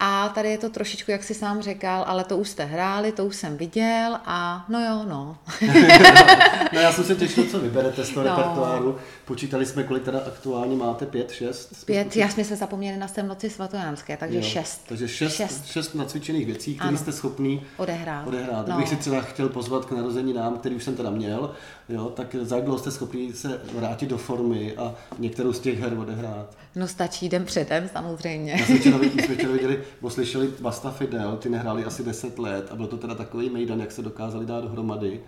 a 0.00 0.28
tady 0.28 0.50
je 0.50 0.58
to 0.58 0.70
trošičku, 0.70 1.10
jak 1.10 1.24
si 1.24 1.34
sám 1.34 1.62
říkal, 1.62 2.04
ale 2.06 2.24
to 2.24 2.36
už 2.36 2.48
jste 2.48 2.64
hráli, 2.64 3.12
to 3.12 3.24
už 3.26 3.36
jsem 3.36 3.56
viděl 3.56 4.18
a 4.24 4.64
no 4.68 4.80
jo, 4.80 5.04
no. 5.08 5.36
no 6.72 6.80
já 6.80 6.92
jsem 6.92 7.04
se 7.04 7.14
těšil, 7.14 7.44
co 7.44 7.60
vyberete 7.60 8.04
z 8.04 8.10
toho 8.10 8.28
no. 8.28 8.36
repertoáru. 8.36 8.98
Počítali 9.24 9.66
jsme, 9.66 9.82
kolik 9.84 10.04
teda 10.04 10.18
aktuálně 10.26 10.76
máte, 10.76 11.06
pět, 11.06 11.30
šest? 11.30 11.84
Pět, 11.84 12.16
já 12.16 12.28
jsme 12.28 12.44
se 12.44 12.56
zapomněli 12.56 12.96
na 12.96 13.06
noci 13.26 13.50
svatojánské, 13.50 14.16
takže 14.16 14.36
jo, 14.36 14.42
šest. 14.42 14.82
Takže 14.88 15.08
šest, 15.08 15.34
šest. 15.34 15.66
šest 15.66 15.94
nacvičených 15.94 16.46
věcí, 16.46 16.74
které 16.74 16.96
jste 16.96 17.12
schopný 17.12 17.62
odehrát. 17.76 18.26
odehrát. 18.26 18.66
No. 18.66 18.74
Kdybych 18.74 18.88
si 18.88 18.96
třeba 18.96 19.20
chtěl 19.20 19.48
pozvat 19.48 19.84
k 19.84 19.92
narozeninám, 19.92 20.58
který 20.58 20.74
už 20.74 20.84
jsem 20.84 20.96
teda 20.96 21.10
měl, 21.10 21.54
jo, 21.88 22.04
tak 22.16 22.36
za 22.42 22.56
jak 22.56 22.64
dlouho 22.64 22.78
jste 22.78 22.90
schopný 22.90 23.32
se 23.32 23.60
vrátit 23.74 24.06
do 24.06 24.18
formy 24.18 24.76
a 24.76 24.94
některou 25.18 25.52
z 25.52 25.60
těch 25.60 25.80
her 25.80 25.98
odehrát? 25.98 26.56
No 26.76 26.88
stačí 26.88 27.28
den 27.28 27.44
předem 27.44 27.88
samozřejmě. 27.92 28.52
Já 28.52 28.66
jsme 28.66 28.78
včera, 28.78 28.98
včera 29.34 29.52
viděli, 29.52 29.82
slyšeli 30.08 30.48
Basta 30.60 30.90
Fidel, 30.90 31.36
ty 31.36 31.48
nehráli 31.48 31.84
asi 31.84 32.04
10 32.04 32.38
let 32.38 32.68
a 32.70 32.76
byl 32.76 32.86
to 32.86 32.96
teda 32.96 33.14
takový 33.14 33.50
mejdan, 33.50 33.80
jak 33.80 33.92
se 33.92 34.02
dokázali 34.02 34.46
dát 34.46 34.60
dohromady. 34.60 35.20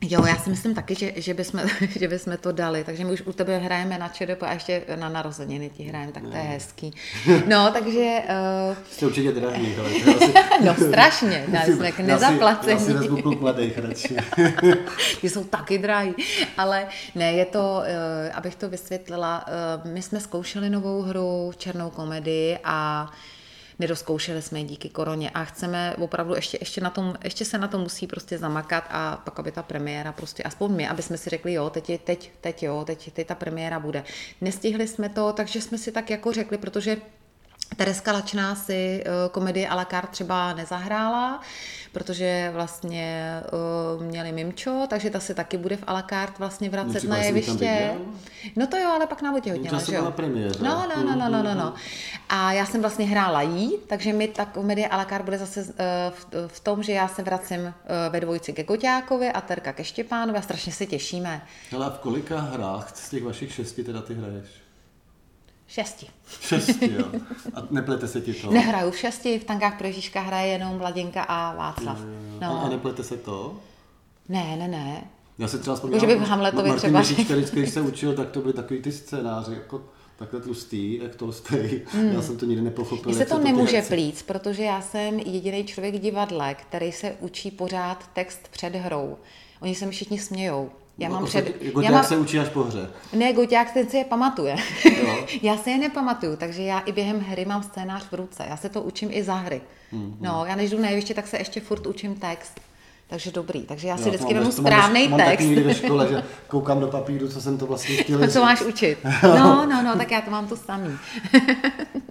Jo, 0.00 0.26
já 0.26 0.36
si 0.36 0.50
myslím 0.50 0.74
taky, 0.74 0.94
že, 0.94 1.12
že, 1.16 1.34
bychom, 1.34 1.60
že 1.98 2.08
bychom 2.08 2.36
to 2.36 2.52
dali, 2.52 2.84
takže 2.84 3.04
my 3.04 3.12
už 3.12 3.22
u 3.26 3.32
tebe 3.32 3.58
hrajeme 3.58 3.98
na 3.98 4.08
ČDP 4.08 4.42
a 4.42 4.52
ještě 4.52 4.82
na 4.96 5.08
narozeniny 5.08 5.70
ti 5.70 5.82
hrajeme, 5.82 6.12
tak 6.12 6.22
to 6.22 6.36
je 6.36 6.42
hezký. 6.42 6.94
No, 7.46 7.70
takže... 7.72 8.22
Uh... 8.70 8.76
Jste 8.90 9.06
určitě 9.06 9.32
drahý, 9.32 9.74
ale 9.78 9.88
asi... 10.16 10.32
No, 10.64 10.74
strašně, 10.74 11.44
dali 11.48 11.72
jsme 11.72 11.92
k 11.92 11.98
nezaplacení. 11.98 12.72
Já 12.72 12.78
si, 12.78 12.90
já 12.90 12.98
si 12.98 13.04
vezmu 13.04 13.22
klub 13.22 13.40
mladých 13.40 13.78
radši. 13.78 14.16
Ty 15.20 15.30
jsou 15.30 15.44
taky 15.44 15.78
drahý, 15.78 16.14
ale 16.56 16.86
ne, 17.14 17.32
je 17.32 17.44
to, 17.44 17.58
uh, 17.58 18.36
abych 18.36 18.54
to 18.54 18.68
vysvětlila, 18.68 19.44
uh, 19.84 19.92
my 19.92 20.02
jsme 20.02 20.20
zkoušeli 20.20 20.70
novou 20.70 21.02
hru, 21.02 21.52
černou 21.56 21.90
komedii 21.90 22.58
a 22.64 23.10
nedoskoušeli 23.78 24.42
jsme 24.42 24.64
díky 24.64 24.88
koroně 24.88 25.30
a 25.30 25.44
chceme 25.44 25.96
opravdu 25.98 26.34
ještě, 26.34 26.58
ještě, 26.60 26.80
na 26.80 26.90
tom, 26.90 27.14
ještě 27.24 27.44
se 27.44 27.58
na 27.58 27.68
to 27.68 27.78
musí 27.78 28.06
prostě 28.06 28.38
zamakat 28.38 28.84
a 28.90 29.16
pak, 29.16 29.38
aby 29.38 29.52
ta 29.52 29.62
premiéra 29.62 30.12
prostě, 30.12 30.42
aspoň 30.42 30.72
my, 30.72 30.88
aby 30.88 31.02
jsme 31.02 31.18
si 31.18 31.30
řekli, 31.30 31.52
jo, 31.52 31.70
teď, 31.70 32.00
teď, 32.04 32.32
teď 32.40 32.62
jo, 32.62 32.84
teď, 32.86 33.12
teď 33.12 33.26
ta 33.26 33.34
premiéra 33.34 33.80
bude. 33.80 34.04
Nestihli 34.40 34.88
jsme 34.88 35.08
to, 35.08 35.32
takže 35.32 35.60
jsme 35.60 35.78
si 35.78 35.92
tak 35.92 36.10
jako 36.10 36.32
řekli, 36.32 36.58
protože 36.58 36.96
Tereska 37.76 38.12
Lačná 38.12 38.54
si 38.54 39.04
uh, 39.06 39.32
komedii 39.32 39.66
à 39.66 39.74
la 39.74 39.84
carte 39.84 40.12
třeba 40.12 40.52
nezahrála, 40.52 41.40
protože 41.92 42.50
vlastně 42.54 43.40
uh, 43.96 44.02
měli 44.02 44.32
Mimčo, 44.32 44.86
takže 44.88 45.10
ta 45.10 45.20
se 45.20 45.34
taky 45.34 45.56
bude 45.56 45.76
v 45.76 45.82
à 45.86 45.92
la 45.92 46.02
carte 46.02 46.34
vlastně 46.38 46.70
vracet 46.70 47.04
na 47.04 47.16
jeviště. 47.16 47.94
No 48.56 48.66
to 48.66 48.76
jo, 48.76 48.88
ale 48.88 49.06
pak 49.06 49.22
na 49.22 49.34
že 49.86 49.94
jo? 49.94 50.04
Na 50.04 50.10
premiéře. 50.10 50.58
No, 50.62 50.86
no, 50.96 51.02
no, 51.02 51.16
no, 51.16 51.28
no, 51.28 51.42
no, 51.42 51.54
no. 51.54 51.74
A 52.28 52.52
já 52.52 52.66
jsem 52.66 52.80
vlastně 52.80 53.06
hrála 53.06 53.42
jí, 53.42 53.72
takže 53.86 54.12
mi 54.12 54.28
ta 54.28 54.44
komedie 54.44 54.88
à 54.88 54.96
la 54.96 55.04
carte 55.04 55.24
bude 55.24 55.38
zase 55.38 55.60
uh, 55.60 55.66
v, 56.10 56.26
v, 56.46 56.60
tom, 56.60 56.82
že 56.82 56.92
já 56.92 57.08
se 57.08 57.22
vracím 57.22 57.74
ve 58.10 58.20
dvojici 58.20 58.52
ke 58.52 58.64
Koťákovi 58.64 59.28
a 59.28 59.40
Terka 59.40 59.72
ke 59.72 59.84
Štěpánovi 59.84 60.38
a 60.38 60.42
strašně 60.42 60.72
se 60.72 60.86
těšíme. 60.86 61.42
Ale 61.74 61.86
a 61.86 61.90
v 61.90 61.98
kolika 61.98 62.40
hrách 62.40 62.96
z 62.96 63.10
těch 63.10 63.24
vašich 63.24 63.52
šesti 63.52 63.84
teda 63.84 64.02
ty 64.02 64.14
hraješ? 64.14 64.65
Šesti. 65.68 66.06
Šesti, 66.40 66.92
jo. 66.98 67.04
A 67.54 67.62
neplete 67.70 68.08
se 68.08 68.20
ti 68.20 68.34
to? 68.34 68.50
Nehraju 68.50 68.90
v 68.90 68.96
šesti, 68.96 69.38
v 69.38 69.44
tankách 69.44 69.78
pro 69.78 69.86
Ježíška 69.86 70.20
hraje 70.20 70.52
jenom 70.52 70.78
Mladěnka 70.78 71.22
a 71.22 71.56
Václav. 71.56 71.98
No. 72.40 72.64
A 72.64 72.68
neplete 72.68 73.04
se 73.04 73.16
to? 73.16 73.60
Ne, 74.28 74.56
ne, 74.56 74.68
ne. 74.68 75.04
Já 75.38 75.48
se 75.48 75.58
třeba 75.58 75.76
vzpomínám, 75.76 76.00
že 76.00 76.06
bych 76.06 76.28
Hamletovi 76.28 76.68
Martin 76.68 76.78
třeba... 76.78 76.92
Martin 76.92 77.36
vždycky, 77.36 77.56
když 77.56 77.70
se 77.70 77.80
učil, 77.92 78.14
tak 78.14 78.30
to 78.30 78.40
byly 78.40 78.52
takový 78.52 78.82
ty 78.82 78.92
scénáře, 78.92 79.52
jako 79.54 79.82
takhle 80.18 80.40
tlustý, 80.40 80.98
jak 81.02 81.14
tolstej. 81.14 81.82
Hmm. 81.92 82.12
Já 82.12 82.22
jsem 82.22 82.36
to 82.36 82.46
nikdy 82.46 82.62
nepochopil. 82.64 83.12
Mně 83.12 83.14
se 83.14 83.26
to 83.26 83.38
nemůže 83.38 83.82
plít, 83.82 84.22
protože 84.22 84.62
já 84.62 84.80
jsem 84.80 85.18
jediný 85.18 85.64
člověk 85.64 85.94
v 85.94 85.98
divadle, 85.98 86.54
který 86.54 86.92
se 86.92 87.16
učí 87.20 87.50
pořád 87.50 88.10
text 88.12 88.48
před 88.50 88.74
hrou. 88.74 89.16
Oni 89.60 89.74
se 89.74 89.86
mi 89.86 89.92
všichni 89.92 90.18
smějou. 90.18 90.70
Já 90.98 91.08
mám 91.08 91.24
před... 91.24 91.62
Goťák 91.72 91.84
já 91.84 91.90
mám... 91.90 92.04
se 92.04 92.16
učí 92.16 92.38
až 92.38 92.48
po 92.48 92.62
hře. 92.62 92.90
Ne, 93.12 93.32
Goťák 93.32 93.72
ten 93.72 93.88
si 93.88 93.96
je 93.96 94.04
pamatuje. 94.04 94.56
já 95.42 95.56
se 95.56 95.70
je 95.70 95.78
nepamatuju, 95.78 96.36
takže 96.36 96.62
já 96.62 96.78
i 96.78 96.92
během 96.92 97.20
hry 97.20 97.44
mám 97.44 97.62
scénář 97.62 98.08
v 98.10 98.14
ruce. 98.14 98.44
Já 98.48 98.56
se 98.56 98.68
to 98.68 98.82
učím 98.82 99.08
i 99.12 99.22
za 99.22 99.34
hry. 99.34 99.60
Mm-hmm. 99.92 100.14
No, 100.20 100.44
já 100.48 100.56
než 100.56 100.70
jdu 100.70 100.80
na 100.80 100.88
jeviště, 100.88 101.14
tak 101.14 101.26
se 101.26 101.38
ještě 101.38 101.60
furt 101.60 101.86
učím 101.86 102.14
text. 102.14 102.60
Takže 103.08 103.32
dobrý. 103.32 103.62
Takže 103.62 103.88
já 103.88 103.96
si 103.96 104.02
jo, 104.02 104.08
vždycky 104.08 104.34
vemu 104.34 104.52
správný 104.52 105.08
mám 105.08 105.20
text. 105.20 105.44
Mám 105.44 105.54
ve 105.54 105.74
škole, 105.74 106.08
že 106.08 106.22
koukám 106.48 106.80
do 106.80 106.86
papíru, 106.86 107.28
co 107.28 107.40
jsem 107.40 107.58
to 107.58 107.66
vlastně 107.66 107.96
chtěl 107.96 108.28
Co 108.28 108.40
máš 108.40 108.62
učit. 108.62 108.98
No, 109.22 109.66
no, 109.66 109.82
no, 109.82 109.96
tak 109.96 110.10
já 110.10 110.20
to 110.20 110.30
mám 110.30 110.48
to 110.48 110.56
samý. 110.56 110.98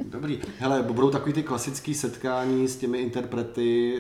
dobrý. 0.06 0.42
Hele, 0.60 0.84
budou 0.84 1.10
takový 1.10 1.34
ty 1.34 1.44
klasické 1.44 1.94
setkání 1.94 2.68
s 2.68 2.76
těmi 2.76 2.98
interprety, 2.98 4.00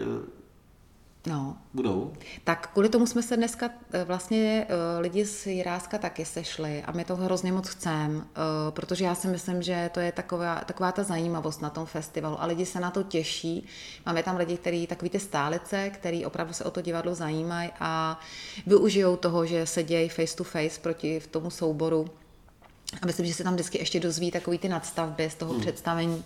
No. 1.25 1.57
Budou? 1.73 2.13
Tak 2.43 2.69
kvůli 2.73 2.89
tomu 2.89 3.05
jsme 3.05 3.23
se 3.23 3.37
dneska 3.37 3.69
eh, 3.91 4.03
vlastně 4.03 4.67
eh, 4.69 4.99
lidi 4.99 5.25
z 5.25 5.47
Jiráska 5.47 5.97
taky 5.97 6.25
sešli 6.25 6.83
a 6.83 6.91
my 6.91 7.05
to 7.05 7.15
hrozně 7.15 7.51
moc 7.51 7.67
chceme, 7.67 8.21
eh, 8.21 8.71
protože 8.71 9.05
já 9.05 9.15
si 9.15 9.27
myslím, 9.27 9.61
že 9.61 9.89
to 9.93 9.99
je 9.99 10.11
taková, 10.11 10.61
taková 10.65 10.91
ta 10.91 11.03
zajímavost 11.03 11.61
na 11.61 11.69
tom 11.69 11.85
festivalu 11.85 12.41
a 12.41 12.45
lidi 12.45 12.65
se 12.65 12.79
na 12.79 12.91
to 12.91 13.03
těší. 13.03 13.67
Máme 14.05 14.23
tam 14.23 14.37
lidi, 14.37 14.57
kteří 14.57 14.87
takový 14.87 15.09
ty 15.09 15.19
stálice, 15.19 15.89
který 15.89 16.25
opravdu 16.25 16.53
se 16.53 16.63
o 16.63 16.71
to 16.71 16.81
divadlo 16.81 17.15
zajímají 17.15 17.69
a 17.79 18.19
využijou 18.67 19.15
toho, 19.15 19.45
že 19.45 19.65
se 19.65 19.83
dějí 19.83 20.09
face 20.09 20.35
to 20.35 20.43
face 20.43 20.79
proti 20.81 21.21
tomu 21.31 21.49
souboru. 21.49 22.09
A 23.01 23.05
myslím, 23.05 23.25
že 23.25 23.33
se 23.33 23.43
tam 23.43 23.53
vždycky 23.53 23.77
ještě 23.77 23.99
dozví 23.99 24.31
takový 24.31 24.57
ty 24.57 24.69
nadstavby 24.69 25.29
z 25.29 25.35
toho 25.35 25.53
hmm. 25.53 25.61
představení. 25.61 26.23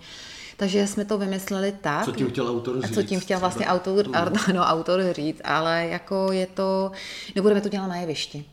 Takže 0.60 0.88
jsme 0.88 1.06
to 1.06 1.18
vymysleli 1.18 1.74
tak. 1.82 2.06
Co 2.06 2.12
tím 2.12 2.30
chtěl 2.30 2.50
autor 2.50 2.82
říct? 2.82 2.94
Co 2.94 3.04
tím 3.04 3.20
chtěl 3.20 3.40
vlastně 3.40 3.66
autor, 3.66 4.08
mm. 4.08 4.14
no, 4.56 4.62
autor 4.62 5.02
říct, 5.12 5.42
ale 5.44 5.88
jako 5.88 6.32
je 6.32 6.48
to, 6.48 6.92
nebudeme 7.36 7.62
to 7.62 7.70
dělat 7.70 7.88
na 7.88 7.96
jevišti. 7.96 8.46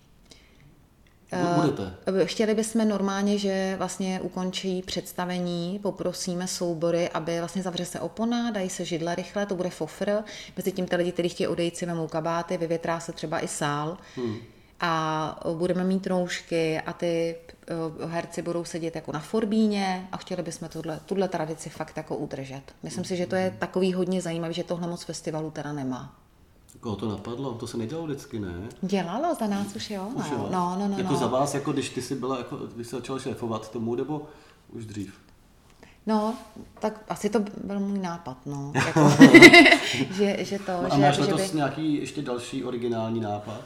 Budete. 1.56 1.94
Eh, 2.06 2.26
chtěli 2.26 2.54
bychom 2.54 2.88
normálně, 2.88 3.38
že 3.38 3.74
vlastně 3.78 4.20
ukončí 4.20 4.82
představení, 4.82 5.78
poprosíme 5.82 6.48
soubory, 6.48 7.08
aby 7.08 7.38
vlastně 7.38 7.62
zavře 7.62 7.84
se 7.84 8.00
opona, 8.00 8.50
dají 8.50 8.70
se 8.70 8.84
židle 8.84 9.14
rychle, 9.14 9.46
to 9.46 9.54
bude 9.54 9.70
fofr. 9.70 10.10
Mezi 10.56 10.72
tím 10.72 10.86
ty 10.86 10.96
lidi, 10.96 11.12
kteří 11.12 11.28
chtějí 11.28 11.48
odejít 11.48 11.76
si 11.76 11.86
vemou 11.86 12.06
kabáty, 12.06 12.56
vyvětrá 12.56 13.00
se 13.00 13.12
třeba 13.12 13.40
i 13.40 13.48
sál. 13.48 13.98
Hmm 14.16 14.36
a 14.80 15.40
budeme 15.54 15.84
mít 15.84 16.06
roušky 16.06 16.80
a 16.80 16.92
ty 16.92 17.36
eh, 17.68 18.06
herci 18.06 18.42
budou 18.42 18.64
sedět 18.64 18.94
jako 18.94 19.12
na 19.12 19.20
forbíně 19.20 20.08
a 20.12 20.16
chtěli 20.16 20.42
bychom 20.42 20.68
tuhle, 20.68 21.00
tuhle 21.06 21.28
tradici 21.28 21.70
fakt 21.70 21.96
jako 21.96 22.16
udržet. 22.16 22.62
Myslím 22.82 23.04
si, 23.04 23.16
že 23.16 23.26
to 23.26 23.36
je 23.36 23.56
takový 23.58 23.92
hodně 23.92 24.22
zajímavý, 24.22 24.54
že 24.54 24.64
tohle 24.64 24.88
moc 24.88 25.02
festivalu 25.02 25.50
teda 25.50 25.72
nemá. 25.72 26.14
Koho 26.80 26.96
to 26.96 27.08
napadlo? 27.08 27.54
To 27.54 27.66
se 27.66 27.76
nedělalo 27.76 28.06
vždycky, 28.06 28.40
ne? 28.40 28.54
Dělalo 28.82 29.34
za 29.34 29.46
nás 29.46 29.76
už, 29.76 29.90
jo. 29.90 30.08
Už 30.14 30.30
jo? 30.30 30.48
No, 30.50 30.76
no, 30.78 30.88
no, 30.88 30.98
jako 30.98 31.12
no. 31.12 31.18
za 31.18 31.26
vás, 31.26 31.54
jako 31.54 31.72
když 31.72 31.90
ty 31.90 32.02
jsi 32.02 32.14
byla, 32.14 32.38
jako, 32.38 32.56
když 32.56 32.86
jsi 32.86 32.96
začala 32.96 33.18
šéfovat 33.18 33.70
tomu, 33.70 33.94
nebo 33.94 34.22
už 34.72 34.86
dřív? 34.86 35.14
No, 36.06 36.34
tak 36.78 37.04
asi 37.08 37.30
to 37.30 37.40
byl 37.64 37.80
můj 37.80 37.98
nápad, 37.98 38.36
no. 38.46 38.72
Jako, 38.86 39.10
že, 40.10 40.36
že 40.44 40.58
to, 40.58 40.72
no 40.72 40.92
a 40.92 40.96
že, 40.96 41.02
máš 41.02 41.16
že 41.16 41.22
letos 41.22 41.50
by... 41.50 41.56
nějaký 41.56 41.94
ještě 41.94 42.22
další 42.22 42.64
originální 42.64 43.20
nápad? 43.20 43.60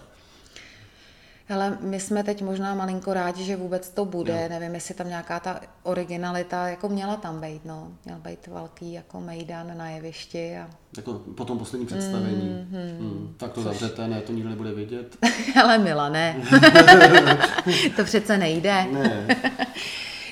Ale 1.50 1.78
my 1.80 2.00
jsme 2.00 2.24
teď 2.24 2.42
možná 2.42 2.74
malinko 2.74 3.14
rádi, 3.14 3.44
že 3.44 3.56
vůbec 3.56 3.90
to 3.90 4.04
bude. 4.04 4.42
Jo. 4.42 4.48
Nevím, 4.48 4.74
jestli 4.74 4.94
tam 4.94 5.08
nějaká 5.08 5.40
ta 5.40 5.60
originalita, 5.82 6.68
jako 6.68 6.88
měla 6.88 7.16
tam 7.16 7.40
být, 7.40 7.64
no. 7.64 7.92
Měl 8.04 8.18
být 8.18 8.46
velký 8.46 8.92
jako 8.92 9.20
mejdan 9.20 9.78
na 9.78 9.90
jevišti. 9.90 10.56
A... 10.58 10.70
Jako 10.96 11.12
po 11.14 11.44
tom 11.44 11.58
posledním 11.58 11.86
představení. 11.86 12.66
Mm, 12.70 12.78
mm, 12.78 13.06
mm. 13.06 13.34
Tak 13.36 13.52
to 13.52 13.62
Což... 13.62 13.64
zavřete, 13.64 14.08
ne, 14.08 14.20
to 14.20 14.32
nikdo 14.32 14.48
nebude 14.48 14.72
vidět. 14.72 15.16
Ale 15.62 15.78
Mila, 15.78 16.08
ne. 16.08 16.36
to 17.96 18.04
přece 18.04 18.38
nejde. 18.38 18.86
ne. 18.92 19.26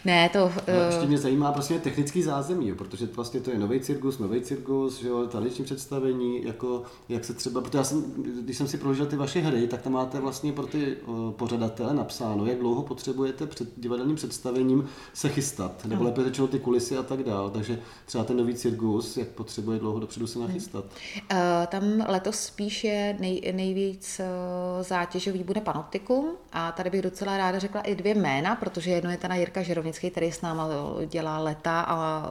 Ne, 0.09 0.29
to... 0.29 0.44
Uh... 0.44 0.53
ještě 0.87 1.07
mě 1.07 1.18
zajímá 1.18 1.53
prostě 1.53 1.79
technický 1.79 2.23
zázemí, 2.23 2.68
jo, 2.68 2.75
protože 2.75 3.07
vlastně 3.07 3.40
to 3.40 3.51
je 3.51 3.59
nový 3.59 3.81
cirkus, 3.81 4.18
nový 4.18 4.40
cirkus, 4.40 5.01
že 5.01 5.09
jo, 5.09 5.27
taneční 5.27 5.64
představení, 5.64 6.44
jako 6.44 6.83
jak 7.09 7.25
se 7.25 7.35
třeba, 7.35 7.61
protože 7.61 7.79
já 7.79 7.85
jsem, 7.85 8.05
když 8.42 8.57
jsem 8.57 8.68
si 8.68 8.79
prožil 8.79 9.07
ty 9.07 9.16
vaše 9.16 9.40
hry, 9.40 9.66
tak 9.66 9.83
tam 9.83 9.92
máte 9.92 10.21
vlastně 10.21 10.53
pro 10.53 10.66
ty 10.66 10.97
uh, 10.97 11.31
pořadatele 11.31 11.94
napsáno, 11.94 12.47
jak 12.47 12.59
dlouho 12.59 12.83
potřebujete 12.83 13.47
před 13.47 13.68
divadelním 13.77 14.16
představením 14.16 14.88
se 15.14 15.29
chystat, 15.29 15.85
nebo 15.85 16.05
lépe 16.05 16.25
řečeno 16.25 16.49
ty 16.49 16.59
kulisy 16.59 16.97
a 16.97 17.03
tak 17.03 17.23
dál, 17.23 17.51
takže 17.51 17.79
třeba 18.07 18.25
ten 18.25 18.37
nový 18.37 18.55
cirkus, 18.55 19.16
jak 19.16 19.29
potřebuje 19.29 19.79
dlouho 19.79 19.99
dopředu 19.99 20.27
se 20.27 20.38
nachystat. 20.38 20.85
Uh, 20.85 21.38
tam 21.66 21.83
letos 22.09 22.40
spíš 22.40 22.85
je 22.85 23.16
nej, 23.21 23.53
nejvíc 23.57 24.21
uh, 24.21 24.83
zátěžový 24.83 25.44
bude 25.44 25.61
panoptikum. 25.61 26.29
A 26.53 26.73
tady 26.73 26.90
bych 26.90 27.03
docela 27.03 27.37
ráda 27.37 27.59
řekla 27.59 27.81
i 27.81 27.94
dvě 27.94 28.14
jména, 28.14 28.57
protože 28.57 28.90
jedno 28.90 29.11
je 29.11 29.16
teda 29.16 29.35
Jirka 29.35 29.62
Žerovnický, 29.62 29.98
Kopecký, 29.99 30.11
který 30.11 30.33
s 30.33 30.41
náma 30.41 30.69
dělá 31.07 31.39
leta 31.39 31.81
a 31.81 32.29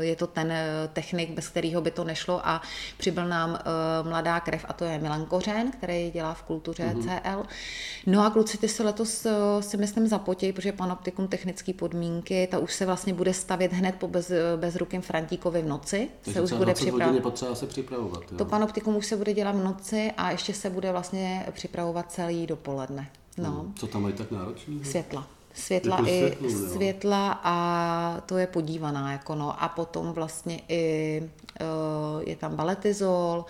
je 0.00 0.16
to 0.16 0.26
ten 0.26 0.52
technik, 0.92 1.30
bez 1.30 1.48
kterého 1.48 1.80
by 1.80 1.90
to 1.90 2.04
nešlo 2.04 2.40
a 2.46 2.62
přibyl 2.98 3.28
nám 3.28 3.58
eh, 3.60 4.08
mladá 4.08 4.40
krev 4.40 4.64
a 4.68 4.72
to 4.72 4.84
je 4.84 4.98
Milan 4.98 5.26
Kořen, 5.26 5.70
který 5.70 6.10
dělá 6.10 6.34
v 6.34 6.42
kultuře 6.42 6.82
mm-hmm. 6.82 7.20
CL. 7.22 7.42
No 8.06 8.24
a 8.24 8.30
kluci, 8.30 8.58
ty 8.58 8.68
se 8.68 8.82
letos 8.82 9.26
eh, 9.26 9.62
si 9.62 9.76
myslím 9.76 10.06
zapotí, 10.06 10.52
protože 10.52 10.72
panoptikum 10.72 11.28
technické 11.28 11.72
podmínky, 11.72 12.48
ta 12.50 12.58
už 12.58 12.74
se 12.74 12.86
vlastně 12.86 13.14
bude 13.14 13.34
stavět 13.34 13.72
hned 13.72 13.94
po 13.94 14.08
bez, 14.08 14.32
bezrukým 14.56 15.00
Frantíkovi 15.00 15.62
v 15.62 15.66
noci. 15.66 16.08
Takže 16.22 16.32
se 16.32 16.42
už 16.42 16.52
bude 16.52 16.74
připravovat. 16.74 17.22
potřeba 17.22 17.54
se 17.54 17.66
připravovat. 17.66 18.22
Jo? 18.32 18.38
To 18.38 18.44
panoptikum 18.44 18.96
už 18.96 19.06
se 19.06 19.16
bude 19.16 19.32
dělat 19.32 19.56
v 19.56 19.64
noci 19.64 20.12
a 20.16 20.30
ještě 20.30 20.54
se 20.54 20.70
bude 20.70 20.92
vlastně 20.92 21.46
připravovat 21.52 22.12
celý 22.12 22.46
dopoledne. 22.46 23.10
No. 23.38 23.50
Hmm. 23.50 23.74
Co 23.74 23.86
tam 23.86 24.02
mají 24.02 24.14
tak 24.14 24.30
náročný? 24.30 24.84
Světla 24.84 25.26
světla 25.54 25.96
Jako 25.96 26.08
i 26.08 26.18
světlu, 26.18 26.48
jo. 26.48 26.68
světla 26.68 27.40
a 27.42 28.20
to 28.26 28.38
je 28.38 28.46
podívaná, 28.46 29.12
jako 29.12 29.34
no. 29.34 29.62
A 29.62 29.68
potom 29.68 30.12
vlastně 30.12 30.60
i 30.68 31.22
uh, 31.60 32.22
je 32.22 32.36
tam 32.36 32.56
baletizol, 32.56 33.44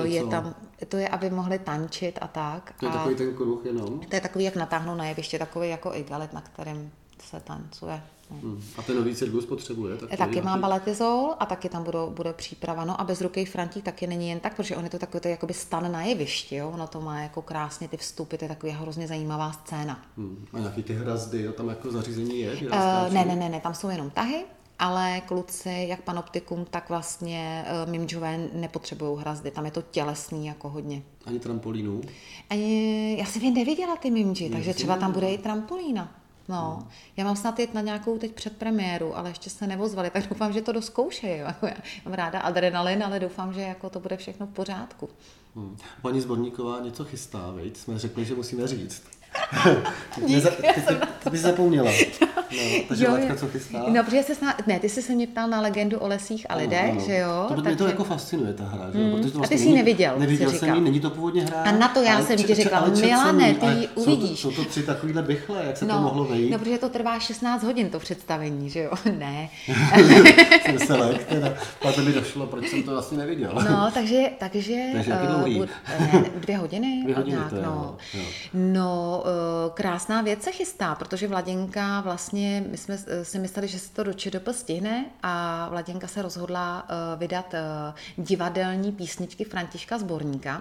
uh, 0.00 0.06
Je 0.06 0.14
je 0.14 0.26
tam, 0.26 0.54
to 0.88 0.96
je, 0.96 1.08
aby 1.08 1.30
mohli 1.30 1.58
tančit 1.58 2.18
a 2.20 2.26
tak. 2.26 2.74
To 2.80 2.86
je 2.86 2.92
a 2.92 2.94
takový 2.94 3.14
ten 3.14 3.34
kruh 3.34 3.64
jenom. 3.64 4.00
to 4.00 4.14
je 4.16 4.20
takový, 4.20 4.44
jak 4.44 4.56
natáhnou 4.56 4.94
na 4.94 5.04
jeviště, 5.06 5.38
takový 5.38 5.68
jako 5.68 5.94
igalit, 5.94 6.32
na 6.32 6.40
kterém 6.40 6.90
se 7.22 7.40
tancuje. 7.40 8.02
Hmm. 8.30 8.62
A 8.76 8.82
ten 8.82 8.96
nový 8.96 9.14
cirkus 9.14 9.46
potřebuje? 9.46 9.96
Tak 9.96 10.18
Taky 10.18 10.42
má 10.42 10.56
baletizol 10.56 11.34
a 11.38 11.46
taky 11.46 11.68
tam 11.68 11.84
budou, 11.84 12.10
bude 12.10 12.32
příprava. 12.32 12.84
No 12.84 13.00
a 13.00 13.04
bezruký 13.04 13.44
Frantík 13.44 13.84
taky 13.84 14.06
není 14.06 14.28
jen 14.28 14.40
tak, 14.40 14.56
protože 14.56 14.76
on 14.76 14.84
je 14.84 14.90
to 14.90 14.98
takový 14.98 15.20
to 15.20 15.28
je 15.28 15.32
jakoby 15.32 15.54
stan 15.54 15.92
na 15.92 16.02
jevišti, 16.02 16.56
jo? 16.56 16.70
ono 16.70 16.86
to 16.86 17.00
má 17.00 17.20
jako 17.20 17.42
krásně 17.42 17.88
ty 17.88 17.96
vstupy, 17.96 18.36
to 18.36 18.44
je 18.44 18.48
taková 18.48 18.72
hrozně 18.72 19.08
zajímavá 19.08 19.52
scéna. 19.52 20.02
Hmm. 20.16 20.46
A 20.52 20.58
nějaký 20.58 20.82
ty 20.82 20.94
hrazdy, 20.94 21.42
jo, 21.42 21.52
tam 21.52 21.68
jako 21.68 21.90
zařízení 21.90 22.40
je? 22.40 22.52
Uh, 22.52 23.12
ne, 23.12 23.24
ne, 23.24 23.36
ne, 23.36 23.48
ne, 23.48 23.60
tam 23.60 23.74
jsou 23.74 23.88
jenom 23.88 24.10
tahy, 24.10 24.44
ale 24.78 25.22
kluci, 25.26 25.86
jak 25.88 26.02
panoptikum, 26.02 26.64
tak 26.64 26.88
vlastně 26.88 27.64
uh, 27.84 27.90
mimdžové 27.90 28.48
nepotřebují 28.52 29.18
hrazdy, 29.20 29.50
tam 29.50 29.64
je 29.64 29.70
to 29.70 29.82
tělesný 29.82 30.46
jako 30.46 30.68
hodně. 30.68 31.02
Ani 31.24 31.38
trampolínu? 31.38 32.00
Ani, 32.50 33.16
já 33.18 33.24
jsem 33.26 33.42
je 33.42 33.50
neviděla 33.50 33.96
ty 33.96 34.10
mimdži, 34.10 34.50
takže 34.50 34.74
třeba 34.74 34.96
tam 34.96 35.12
bude 35.12 35.30
i 35.30 35.38
trampolína. 35.38 36.25
No, 36.48 36.88
já 37.16 37.24
mám 37.24 37.36
snad 37.36 37.58
jít 37.58 37.74
na 37.74 37.80
nějakou 37.80 38.18
teď 38.18 38.32
předpremiéru, 38.32 39.16
ale 39.16 39.30
ještě 39.30 39.50
se 39.50 39.66
nevozvali, 39.66 40.10
tak 40.10 40.28
doufám, 40.28 40.52
že 40.52 40.62
to 40.62 40.72
doskoušejí. 40.72 41.38
Jako 41.46 41.66
já 41.66 41.76
mám 42.04 42.14
ráda 42.14 42.40
adrenalin, 42.40 43.04
ale 43.04 43.20
doufám, 43.20 43.52
že 43.52 43.60
jako 43.60 43.90
to 43.90 44.00
bude 44.00 44.16
všechno 44.16 44.46
v 44.46 44.50
pořádku. 44.50 45.08
Hmm. 45.56 45.76
Paní 46.02 46.20
Zborníková 46.20 46.80
něco 46.80 47.04
chystá, 47.04 47.50
veď? 47.50 47.76
Jsme 47.76 47.98
řekli, 47.98 48.24
že 48.24 48.34
musíme 48.34 48.68
říct. 48.68 49.02
Díky, 50.16 50.32
Neza, 50.32 50.50
já 50.62 50.72
ty, 50.72 50.80
jsem 50.80 51.00
ty, 51.00 51.06
ty 51.24 51.30
bys 51.30 51.40
zapomněla. 51.40 51.90
No, 52.50 52.58
takže 52.88 53.04
Jo, 53.04 53.16
jo. 53.16 53.36
co 53.36 53.46
chystá? 53.48 53.84
No, 53.88 54.04
protože 54.04 54.22
se 54.22 54.34
snad, 54.34 54.66
ne, 54.66 54.78
ty 54.80 54.88
jsi 54.88 55.02
se 55.02 55.12
mě 55.12 55.26
ptal 55.26 55.48
na 55.48 55.60
legendu 55.60 55.98
o 55.98 56.08
lesích 56.08 56.46
a 56.48 56.52
Ano, 56.52 56.62
lidech, 56.62 56.90
ano. 56.90 57.00
že 57.06 57.16
jo? 57.16 57.44
To, 57.48 57.54
mě 57.54 57.62
to 57.62 57.68
takže- 57.68 57.84
jako 57.84 58.04
fascinuje, 58.04 58.52
ta 58.54 58.64
hra. 58.64 58.90
Že? 58.92 58.98
jo? 59.00 59.04
Mm. 59.06 59.10
Protože 59.12 59.22
to 59.22 59.28
A 59.28 59.30
ty 59.32 59.38
vlastně 59.38 59.58
jsi 59.58 59.68
ji 59.68 59.74
neviděl, 59.76 60.14
Neviděl 60.18 60.50
jsem 60.50 60.58
říkal. 60.60 60.76
ji, 60.76 60.82
není 60.82 61.00
to 61.00 61.10
původně 61.10 61.42
hra. 61.44 61.62
A 61.62 61.72
na 61.72 61.88
to 61.88 62.02
já 62.02 62.22
jsem 62.22 62.36
ti 62.36 62.56
četl 62.56 62.90
Milane, 63.00 63.54
ty 63.54 63.66
ji 63.66 63.88
jsou 63.94 64.04
to- 64.04 64.12
uvidíš. 64.12 64.40
Jsou 64.40 64.50
to 64.50 64.64
tři 64.64 64.82
takovýhle 64.82 65.22
bychle, 65.22 65.62
jak 65.66 65.76
se 65.76 65.86
to 65.86 65.98
mohlo 66.00 66.24
vejít. 66.24 66.52
no, 66.52 66.58
protože 66.58 66.78
to 66.78 66.88
trvá 66.88 67.18
16 67.18 67.62
hodin, 67.62 67.90
to 67.90 67.98
představení, 67.98 68.70
že 68.70 68.80
jo? 68.80 68.90
Ne. 69.18 69.48
jsem 70.66 70.78
se 70.78 70.94
lek, 70.96 71.24
teda. 71.24 71.48
Pak 71.82 71.96
mi 71.98 72.12
došlo, 72.12 72.46
proč 72.46 72.68
jsem 72.68 72.82
to 72.82 72.90
vlastně 72.90 73.18
neviděl. 73.18 73.50
No, 73.70 73.90
takže, 73.94 74.30
takže, 74.38 74.74
Takže 74.92 75.12
eh, 75.12 76.30
dvě 76.40 76.56
hodiny. 76.56 77.02
Dvě 77.04 77.16
hodiny 77.16 77.36
nějak, 77.36 77.50
to 77.50 77.56
je, 77.56 77.62
no. 77.62 77.96
jo, 78.14 78.20
no, 78.54 79.22
eh, 79.26 79.70
krásná 79.74 80.22
věc 80.22 80.42
se 80.42 80.50
chystá, 80.52 80.94
protože 80.94 81.28
Vladěnka 81.28 82.00
vlastně, 82.00 82.35
my 82.44 82.76
jsme 82.76 82.98
eh, 83.06 83.24
si 83.24 83.38
mysleli, 83.38 83.68
že 83.68 83.78
se 83.78 83.92
to 83.92 84.02
do 84.02 84.12
ČDP 84.12 84.48
stihne 84.52 85.04
a 85.22 85.68
Vladěnka 85.68 86.06
se 86.06 86.22
rozhodla 86.22 86.86
eh, 86.88 87.16
vydat 87.16 87.54
eh, 87.54 87.62
divadelní 88.18 88.92
písničky 88.92 89.44
Františka 89.44 89.98
Zborníka. 89.98 90.60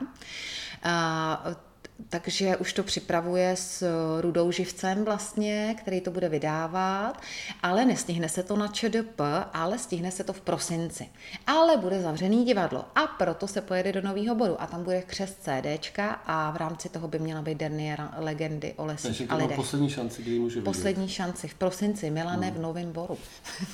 Eh, 1.99 2.03
takže 2.09 2.57
už 2.57 2.73
to 2.73 2.83
připravuje 2.83 3.55
s 3.55 3.83
Rudou 4.21 4.51
Živcem 4.51 5.05
vlastně, 5.05 5.75
který 5.81 6.01
to 6.01 6.11
bude 6.11 6.29
vydávat, 6.29 7.21
ale 7.63 7.85
nestihne 7.85 8.29
se 8.29 8.43
to 8.43 8.55
na 8.57 8.67
ČDP, 8.67 9.21
ale 9.53 9.77
stihne 9.79 10.11
se 10.11 10.23
to 10.23 10.33
v 10.33 10.41
prosinci. 10.41 11.07
Ale 11.47 11.77
bude 11.77 12.01
zavřený 12.01 12.45
divadlo 12.45 12.85
a 12.95 13.07
proto 13.07 13.47
se 13.47 13.61
pojede 13.61 13.91
do 13.93 14.01
nového 14.01 14.35
bodu 14.35 14.61
a 14.61 14.67
tam 14.67 14.83
bude 14.83 15.01
křest 15.01 15.37
CDčka 15.41 16.11
a 16.25 16.51
v 16.51 16.55
rámci 16.57 16.89
toho 16.89 17.07
by 17.07 17.19
měla 17.19 17.41
být 17.41 17.57
derniéra 17.57 18.13
legendy 18.17 18.73
o 18.77 18.85
lesích 18.85 19.03
Takže 19.05 19.23
a 19.23 19.27
to 19.27 19.33
má 19.33 19.37
lidech. 19.41 19.55
poslední 19.57 19.89
šanci, 19.89 20.21
kdy 20.21 20.31
ji 20.31 20.39
můžu 20.39 20.55
vidět. 20.59 20.65
Poslední 20.65 21.09
šanci 21.09 21.47
v 21.47 21.53
prosinci, 21.53 22.09
Milane 22.09 22.51
v 22.51 22.59
Novém 22.59 22.91
boru. 22.91 23.17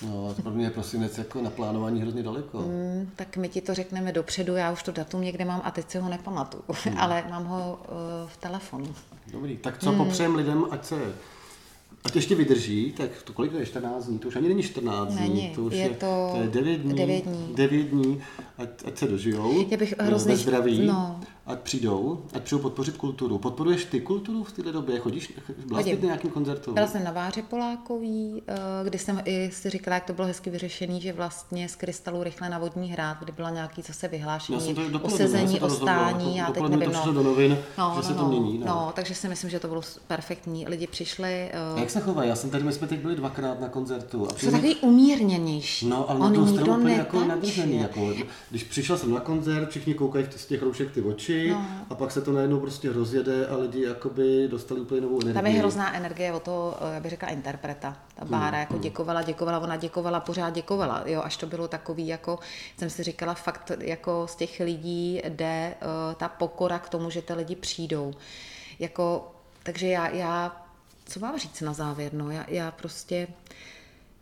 No, 0.05 0.35
pro 0.43 0.51
mě 0.51 0.65
je 0.65 0.69
prosinec 0.69 1.17
jako 1.17 1.41
na 1.41 1.49
plánování 1.49 2.01
hrozně 2.01 2.23
daleko. 2.23 2.57
Mm, 2.59 3.11
tak 3.15 3.37
my 3.37 3.49
ti 3.49 3.61
to 3.61 3.73
řekneme 3.73 4.11
dopředu, 4.11 4.55
já 4.55 4.71
už 4.71 4.83
to 4.83 4.91
datum 4.91 5.21
někde 5.21 5.45
mám 5.45 5.61
a 5.63 5.71
teď 5.71 5.89
si 5.91 5.97
ho 5.97 6.09
nepamatuju, 6.09 6.63
Hmm. 6.83 6.97
ale 6.99 7.23
mám 7.29 7.45
ho 7.45 7.79
uh, 7.89 7.95
v 8.27 8.37
telefonu. 8.37 8.95
Dobrý, 9.31 9.57
tak 9.57 9.83
Hmm. 9.83 9.97
co 9.97 10.03
popřejem 10.03 10.35
lidem, 10.35 10.65
ať 10.71 10.85
se 10.85 10.95
Ať 12.03 12.15
ještě 12.15 12.35
vydrží, 12.35 12.93
tak 12.97 13.09
to 13.23 13.33
kolik 13.33 13.51
to 13.51 13.57
je 13.57 13.65
14 13.65 14.05
dní, 14.05 14.19
to 14.19 14.27
už 14.27 14.35
ani 14.35 14.47
není 14.47 14.63
14 14.63 15.13
dní, 15.13 15.19
Není, 15.29 15.49
to 15.55 15.61
už 15.63 15.73
je 15.73 15.79
je, 15.79 15.89
to 15.89 16.29
to 16.35 16.37
je 16.41 16.47
9 16.47 16.77
dní, 16.77 16.93
devět 16.95 17.25
dní. 17.25 17.53
9 17.55 17.83
dní 17.83 18.21
ať, 18.57 18.69
ať 18.85 18.97
se 18.97 19.07
dožijou, 19.07 19.65
Já 19.71 19.77
bych 19.77 19.93
hrozně 19.99 20.31
ve 20.35 20.37
zdraví, 20.41 20.87
no. 20.87 21.19
ať 21.45 21.59
přijdou, 21.59 22.21
ať 22.33 22.43
přijdou 22.43 22.61
podpořit 22.61 22.97
kulturu. 22.97 23.37
Podporuješ 23.37 23.85
ty 23.85 24.01
kulturu 24.01 24.43
v 24.43 24.51
této 24.51 24.71
době? 24.71 24.99
Chodíš, 24.99 25.33
byla 25.65 25.79
jsi 25.83 25.89
Chodím. 25.89 26.01
na 26.01 26.05
nějakým 26.05 26.31
koncertu? 26.31 26.73
Byla 26.73 26.87
jsem 26.87 27.03
na 27.03 27.11
Váře 27.11 27.41
Polákový, 27.41 28.41
eh, 28.47 28.53
kdy 28.83 28.97
jsem 28.99 29.21
i 29.25 29.49
si 29.53 29.69
říkala, 29.69 29.95
jak 29.95 30.05
to 30.05 30.13
bylo 30.13 30.27
hezky 30.27 30.49
vyřešený, 30.49 31.01
že 31.01 31.13
vlastně 31.13 31.69
z 31.69 31.75
krystalu 31.75 32.23
rychle 32.23 32.49
na 32.49 32.59
vodní 32.59 32.91
hrad, 32.91 33.17
kdy 33.23 33.31
byla 33.31 33.49
nějaký 33.49 33.81
zase 33.81 34.07
vyhlášení 34.07 34.75
to 34.91 34.99
o 35.01 35.09
sezení, 35.09 35.59
o 35.59 35.67
to 35.67 35.73
stání, 35.75 36.25
to- 36.31 36.37
já 36.37 36.51
teď 36.51 36.63
nevím, 36.63 36.91
to 36.91 37.05
no. 37.05 37.13
do 37.13 37.23
novin, 37.23 37.57
No, 37.77 37.91
že 37.95 37.95
no, 37.97 38.03
se 38.03 38.13
to 38.13 38.21
no, 38.21 38.29
mění. 38.29 38.57
No. 38.57 38.65
no, 38.65 38.91
takže 38.95 39.15
si 39.15 39.27
myslím, 39.29 39.49
že 39.49 39.59
to 39.59 39.67
bylo 39.67 39.81
perfektní. 40.07 40.65
Lidi 40.67 40.87
přišli, 40.87 41.51
A 41.51 41.73
eh, 41.77 41.81
se 41.91 41.99
chovají? 41.99 42.29
Já 42.29 42.35
jsem 42.35 42.49
tady, 42.49 42.63
my 42.63 42.73
jsme 42.73 42.87
teď 42.87 42.99
byli 42.99 43.15
dvakrát 43.15 43.59
na 43.59 43.69
koncertu. 43.69 44.25
A 44.25 44.29
jsou 44.29 44.35
přijde- 44.35 44.51
takový 44.51 44.75
umírněnější. 44.75 45.87
No, 45.87 46.09
ale 46.09 46.19
On 46.19 46.33
na 46.45 46.51
nikdo 46.51 46.73
úplně 46.75 46.95
jako 46.95 47.23
nadržený. 47.23 47.77
Jako, 47.81 48.13
když 48.49 48.63
přišel 48.63 48.97
jsem 48.97 49.11
na 49.13 49.19
koncert, 49.19 49.69
všichni 49.69 49.93
koukají 49.93 50.25
z 50.35 50.45
těch 50.45 50.61
roušek 50.61 50.91
ty 50.91 51.01
oči 51.01 51.49
No. 51.51 51.65
a 51.89 51.95
pak 51.95 52.11
se 52.11 52.21
to 52.21 52.31
najednou 52.31 52.59
prostě 52.59 52.91
rozjede 52.91 53.47
a 53.47 53.55
lidi 53.57 53.81
jakoby 53.83 54.47
dostali 54.47 54.81
úplně 54.81 55.01
novou 55.01 55.15
energii. 55.21 55.33
Tam 55.33 55.45
je 55.45 55.59
hrozná 55.59 55.95
energie 55.95 56.33
o 56.33 56.39
to, 56.39 56.77
eh, 56.81 56.93
já 56.93 56.99
bych 56.99 57.09
řekla, 57.11 57.29
interpreta. 57.29 57.97
Ta 58.15 58.25
Bára 58.25 58.57
jako 58.59 58.77
děkovala, 58.77 59.21
děkovala, 59.21 59.59
ona 59.59 59.75
děkovala, 59.77 60.19
pořád 60.19 60.49
děkovala. 60.49 61.03
Jo, 61.05 61.21
až 61.23 61.37
to 61.37 61.47
bylo 61.47 61.67
takový, 61.67 62.07
jako 62.07 62.39
jsem 62.77 62.89
si 62.89 63.03
říkala, 63.03 63.33
fakt 63.33 63.71
jako 63.79 64.27
z 64.29 64.35
těch 64.35 64.59
lidí 64.59 65.21
jde 65.29 65.73
uh, 65.81 66.13
ta 66.15 66.27
pokora 66.27 66.79
k 66.79 66.89
tomu, 66.89 67.09
že 67.09 67.21
ty 67.21 67.33
lidi 67.33 67.55
přijdou. 67.55 68.13
Jako, 68.79 69.31
takže 69.63 69.87
já, 69.87 70.07
já, 70.09 70.60
co 71.11 71.19
mám 71.19 71.39
říct 71.39 71.61
na 71.61 71.73
závěr, 71.73 72.13
no, 72.13 72.31
já, 72.31 72.45
já 72.47 72.71
prostě 72.71 73.27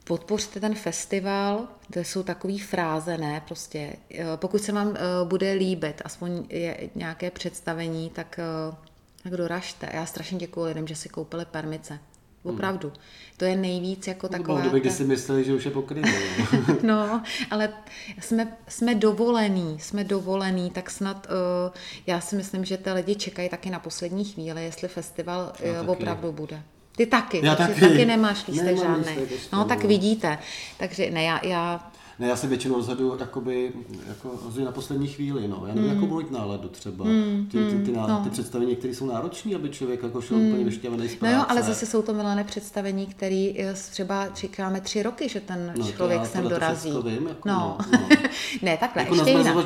podpořte 0.03 0.59
ten 0.59 0.75
festival, 0.75 1.67
to 1.93 1.99
jsou 1.99 2.23
takové 2.23 2.57
fráze, 2.57 3.17
ne, 3.17 3.41
prostě, 3.45 3.95
eh, 4.11 4.25
pokud 4.35 4.61
se 4.61 4.71
vám 4.71 4.87
uh, 4.87 4.95
bude 5.23 5.53
líbit, 5.53 6.01
aspoň 6.05 6.45
je 6.49 6.89
nějaké 6.95 7.31
představení, 7.31 8.09
tak, 8.09 8.39
uh, 8.69 8.75
tak 9.23 9.33
doražte. 9.33 9.89
Já 9.93 10.05
strašně 10.05 10.37
děkuji 10.37 10.63
lidem, 10.63 10.87
že 10.87 10.95
si 10.95 11.09
koupili 11.09 11.45
permice. 11.45 11.99
Opravdu. 12.43 12.87
Hmm. 12.87 12.97
To 13.37 13.45
je 13.45 13.55
nejvíc 13.55 14.07
jako 14.07 14.27
taková... 14.27 14.57
Bylo 14.59 14.69
doby, 14.69 14.79
kdy 14.79 14.91
si 14.91 15.03
mysleli, 15.03 15.43
že 15.43 15.53
už 15.53 15.65
je 15.65 15.71
pokrytý. 15.71 16.09
no, 16.83 17.23
ale 17.51 17.73
jsme, 18.19 18.57
jsme 18.67 18.95
dovolení, 18.95 19.79
jsme 19.79 20.03
dovolení, 20.03 20.71
tak 20.71 20.89
snad 20.89 21.27
uh, 21.27 21.73
já 22.07 22.21
si 22.21 22.35
myslím, 22.35 22.65
že 22.65 22.77
ty 22.77 22.91
lidi 22.91 23.15
čekají 23.15 23.49
taky 23.49 23.69
na 23.69 23.79
poslední 23.79 24.25
chvíli, 24.25 24.63
jestli 24.63 24.87
festival 24.87 25.53
uh, 25.83 25.89
opravdu 25.89 26.31
bude. 26.31 26.61
Ty 26.99 27.05
taky, 27.05 27.45
já 27.45 27.55
taky. 27.55 27.81
taky 27.81 28.05
nemáš 28.05 28.47
lístek 28.47 28.77
žádný. 28.77 29.13
no, 29.53 29.65
tak 29.65 29.83
vidíte. 29.83 30.39
Takže 30.77 31.11
ne, 31.11 31.23
já, 31.23 31.45
já 31.45 31.91
ne, 32.19 32.27
já 32.27 32.35
si 32.35 32.47
většinou 32.47 32.75
rozhodu 32.75 33.17
jakoby, 33.19 33.71
jako 34.07 34.29
rozhodu 34.45 34.65
na 34.65 34.71
poslední 34.71 35.07
chvíli, 35.07 35.47
no. 35.47 35.63
Já 35.67 35.73
nevím, 35.73 35.89
mm. 35.89 35.95
jakou 35.95 36.07
budu 36.07 36.21
mít 36.21 36.31
náladu 36.31 36.67
třeba. 36.67 37.05
Mm. 37.05 37.47
Ty, 37.51 37.57
ty, 37.57 37.85
ty, 37.85 37.91
ná, 37.91 38.07
no. 38.07 38.21
ty 38.23 38.29
představení, 38.29 38.75
které 38.75 38.93
jsou 38.93 39.05
náročné, 39.05 39.55
aby 39.55 39.69
člověk 39.69 40.03
jako 40.03 40.21
šel 40.21 40.37
mm. 40.37 40.47
úplně 40.47 40.65
vyšťavený 40.65 41.09
z 41.09 41.15
práce. 41.15 41.35
No 41.35 41.39
jo, 41.39 41.45
ale 41.49 41.63
zase 41.63 41.85
jsou 41.85 42.01
to 42.01 42.13
milané 42.13 42.43
představení, 42.43 43.07
které 43.07 43.51
třeba 43.91 44.27
čekáme 44.27 44.81
tři 44.81 45.03
roky, 45.03 45.29
že 45.29 45.39
ten 45.39 45.73
no, 45.77 45.91
člověk 45.91 46.25
sem 46.25 46.47
dorazí. 46.47 46.91
To 46.91 47.01
vím, 47.01 47.27
jako, 47.27 47.49
no. 47.49 47.77
no, 47.91 47.99
no. 47.99 48.07
ne, 48.61 48.77
takhle, 48.77 49.01
jako 49.01 49.15
ještě 49.15 49.29
jinak. 49.29 49.65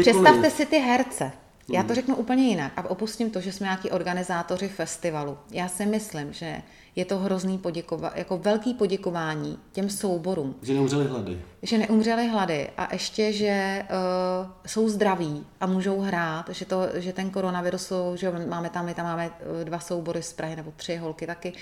Představte 0.00 0.50
si 0.50 0.66
ty 0.66 0.78
herce. 0.78 1.32
Já 1.68 1.82
to 1.82 1.86
hmm. 1.86 1.94
řeknu 1.94 2.16
úplně 2.16 2.48
jinak 2.48 2.72
a 2.76 2.90
opustím 2.90 3.30
to, 3.30 3.40
že 3.40 3.52
jsme 3.52 3.64
nějaký 3.64 3.90
organizátoři 3.90 4.68
festivalu. 4.68 5.38
Já 5.50 5.68
si 5.68 5.86
myslím, 5.86 6.32
že 6.32 6.62
je 6.96 7.04
to 7.04 7.18
hrozný 7.18 7.58
poděkova, 7.58 8.12
jako 8.14 8.38
velký 8.38 8.74
poděkování 8.74 9.58
těm 9.72 9.90
souborům. 9.90 10.54
Že 10.62 10.74
neumřeli 10.74 11.06
hlady. 11.06 11.40
Že 11.62 11.78
neumřeli 11.78 12.28
hlady 12.28 12.70
a 12.76 12.92
ještě, 12.92 13.32
že 13.32 13.84
uh, 13.90 14.50
jsou 14.66 14.88
zdraví 14.88 15.46
a 15.60 15.66
můžou 15.66 16.00
hrát, 16.00 16.48
že, 16.48 16.64
to, 16.64 16.88
že 16.94 17.12
ten 17.12 17.30
koronavirus, 17.30 17.92
že 18.14 18.32
máme 18.48 18.70
tam, 18.70 18.86
my 18.86 18.94
tam 18.94 19.06
máme 19.06 19.30
eh, 19.60 19.64
dva 19.64 19.78
soubory 19.78 20.22
z 20.22 20.32
Prahy 20.32 20.56
nebo 20.56 20.72
tři 20.76 20.96
holky 20.96 21.26
taky, 21.26 21.52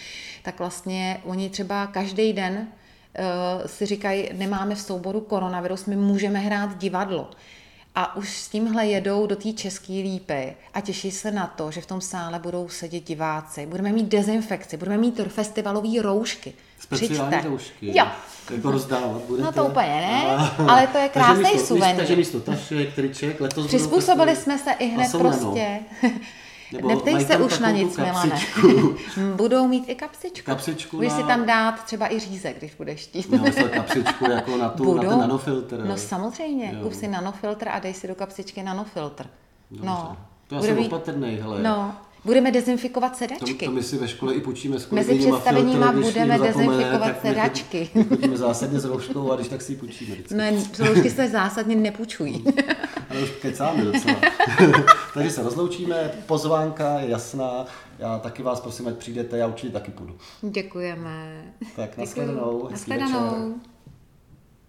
tak 0.42 0.58
vlastně 0.58 1.20
oni 1.24 1.50
třeba 1.50 1.86
každý 1.86 2.32
den 2.32 2.54
uh, 3.18 3.66
si 3.66 3.86
říkají, 3.86 4.28
nemáme 4.32 4.74
v 4.74 4.80
souboru 4.80 5.20
koronavirus, 5.20 5.86
my 5.86 5.96
můžeme 5.96 6.38
hrát 6.38 6.78
divadlo 6.78 7.30
a 7.94 8.16
už 8.16 8.36
s 8.36 8.48
tímhle 8.48 8.86
jedou 8.86 9.26
do 9.26 9.36
té 9.36 9.52
české 9.52 9.92
lípy 9.92 10.56
a 10.74 10.80
těší 10.80 11.10
se 11.10 11.30
na 11.30 11.46
to, 11.46 11.70
že 11.70 11.80
v 11.80 11.86
tom 11.86 12.00
sále 12.00 12.38
budou 12.38 12.68
sedět 12.68 13.00
diváci. 13.00 13.66
Budeme 13.66 13.92
mít 13.92 14.06
dezinfekci, 14.06 14.76
budeme 14.76 14.98
mít 14.98 15.20
festivalové 15.28 16.02
roušky. 16.02 16.52
Speciální 16.78 17.30
Přijďte. 17.30 17.48
roušky. 17.48 17.98
Jo. 17.98 18.06
Jako 18.50 18.70
rozdávat 18.70 19.22
budete. 19.22 19.44
No 19.44 19.52
to 19.52 19.64
úplně 19.64 19.88
ne, 19.88 20.22
ale 20.68 20.86
to 20.86 20.98
je 20.98 21.08
krásný 21.08 21.58
suvenír. 21.64 21.96
Takže 21.96 22.16
místo 22.16 22.40
tašek, 22.40 22.94
triček, 22.94 23.40
letos 23.40 23.66
Přizpůsobili 23.66 24.36
jsme 24.36 24.58
se 24.58 24.70
i 24.70 24.86
hned 24.86 25.12
prostě. 25.12 25.80
Nebo 26.72 26.88
Neptej 26.88 27.24
se 27.24 27.36
už 27.36 27.58
na 27.58 27.70
nic, 27.70 27.96
Milane. 27.96 28.40
Budou 29.36 29.68
mít 29.68 29.84
i 29.88 29.94
kapsičku. 29.94 30.46
Kapsičku 30.46 30.96
Můžeš 30.96 31.12
na... 31.12 31.18
si 31.18 31.24
tam 31.24 31.46
dát 31.46 31.84
třeba 31.84 32.12
i 32.12 32.18
řízek, 32.18 32.58
když 32.58 32.74
budeš 32.74 33.00
chtít. 33.00 33.30
No, 33.32 33.68
kapsičku 33.74 34.30
jako 34.30 34.56
na, 34.56 34.68
tu, 34.68 34.84
Budou? 34.84 35.02
na 35.02 35.10
ten 35.10 35.18
nanofiltr. 35.18 35.84
No 35.84 35.96
samozřejmě, 35.96 36.72
jo. 36.74 36.82
kup 36.82 36.94
si 36.94 37.08
nanofiltr 37.08 37.68
a 37.68 37.78
dej 37.78 37.94
si 37.94 38.08
do 38.08 38.14
kapsičky 38.14 38.62
nanofiltr. 38.62 39.26
Dobře. 39.70 39.86
No. 39.86 40.16
To 40.46 40.54
já 40.54 40.62
jsem 40.62 40.76
být... 40.76 40.86
opatrný, 40.86 41.38
hele. 41.42 41.62
No, 41.62 41.94
Budeme 42.24 42.50
dezinfikovat 42.50 43.16
sedačky. 43.16 43.54
To, 43.54 43.64
to 43.64 43.70
my 43.70 43.82
si 43.82 43.98
ve 43.98 44.08
škole 44.08 44.34
i 44.34 44.40
počíme 44.40 44.80
s 44.80 44.90
Mezi 44.90 45.18
představeníma 45.18 45.92
budeme 45.92 46.38
dezinfikovat 46.38 47.20
sedačky. 47.22 47.90
Chodíme 48.08 48.36
zásadně 48.36 48.80
s 48.80 48.84
rouškou 48.84 49.32
a 49.32 49.36
když 49.36 49.48
tak 49.48 49.62
si 49.62 49.72
ji 49.72 49.76
půjčíme. 49.76 50.16
Ne, 50.30 50.52
roušky 50.78 51.10
se 51.10 51.28
zásadně 51.28 51.76
nepůjčují. 51.76 52.44
Ale 53.10 53.22
už 53.22 53.30
kecáme 53.30 53.84
docela. 53.84 54.16
Takže 55.14 55.30
se 55.30 55.42
rozloučíme, 55.42 56.10
pozvánka 56.26 57.00
je 57.00 57.10
jasná. 57.10 57.66
Já 57.98 58.18
taky 58.18 58.42
vás 58.42 58.60
prosím, 58.60 58.88
ať 58.88 58.94
přijdete, 58.94 59.38
já 59.38 59.46
určitě 59.46 59.72
taky 59.72 59.90
půjdu. 59.90 60.16
Děkujeme. 60.42 61.44
Tak, 61.76 61.98
nashledanou. 61.98 62.68
Nashledanou. 62.70 63.54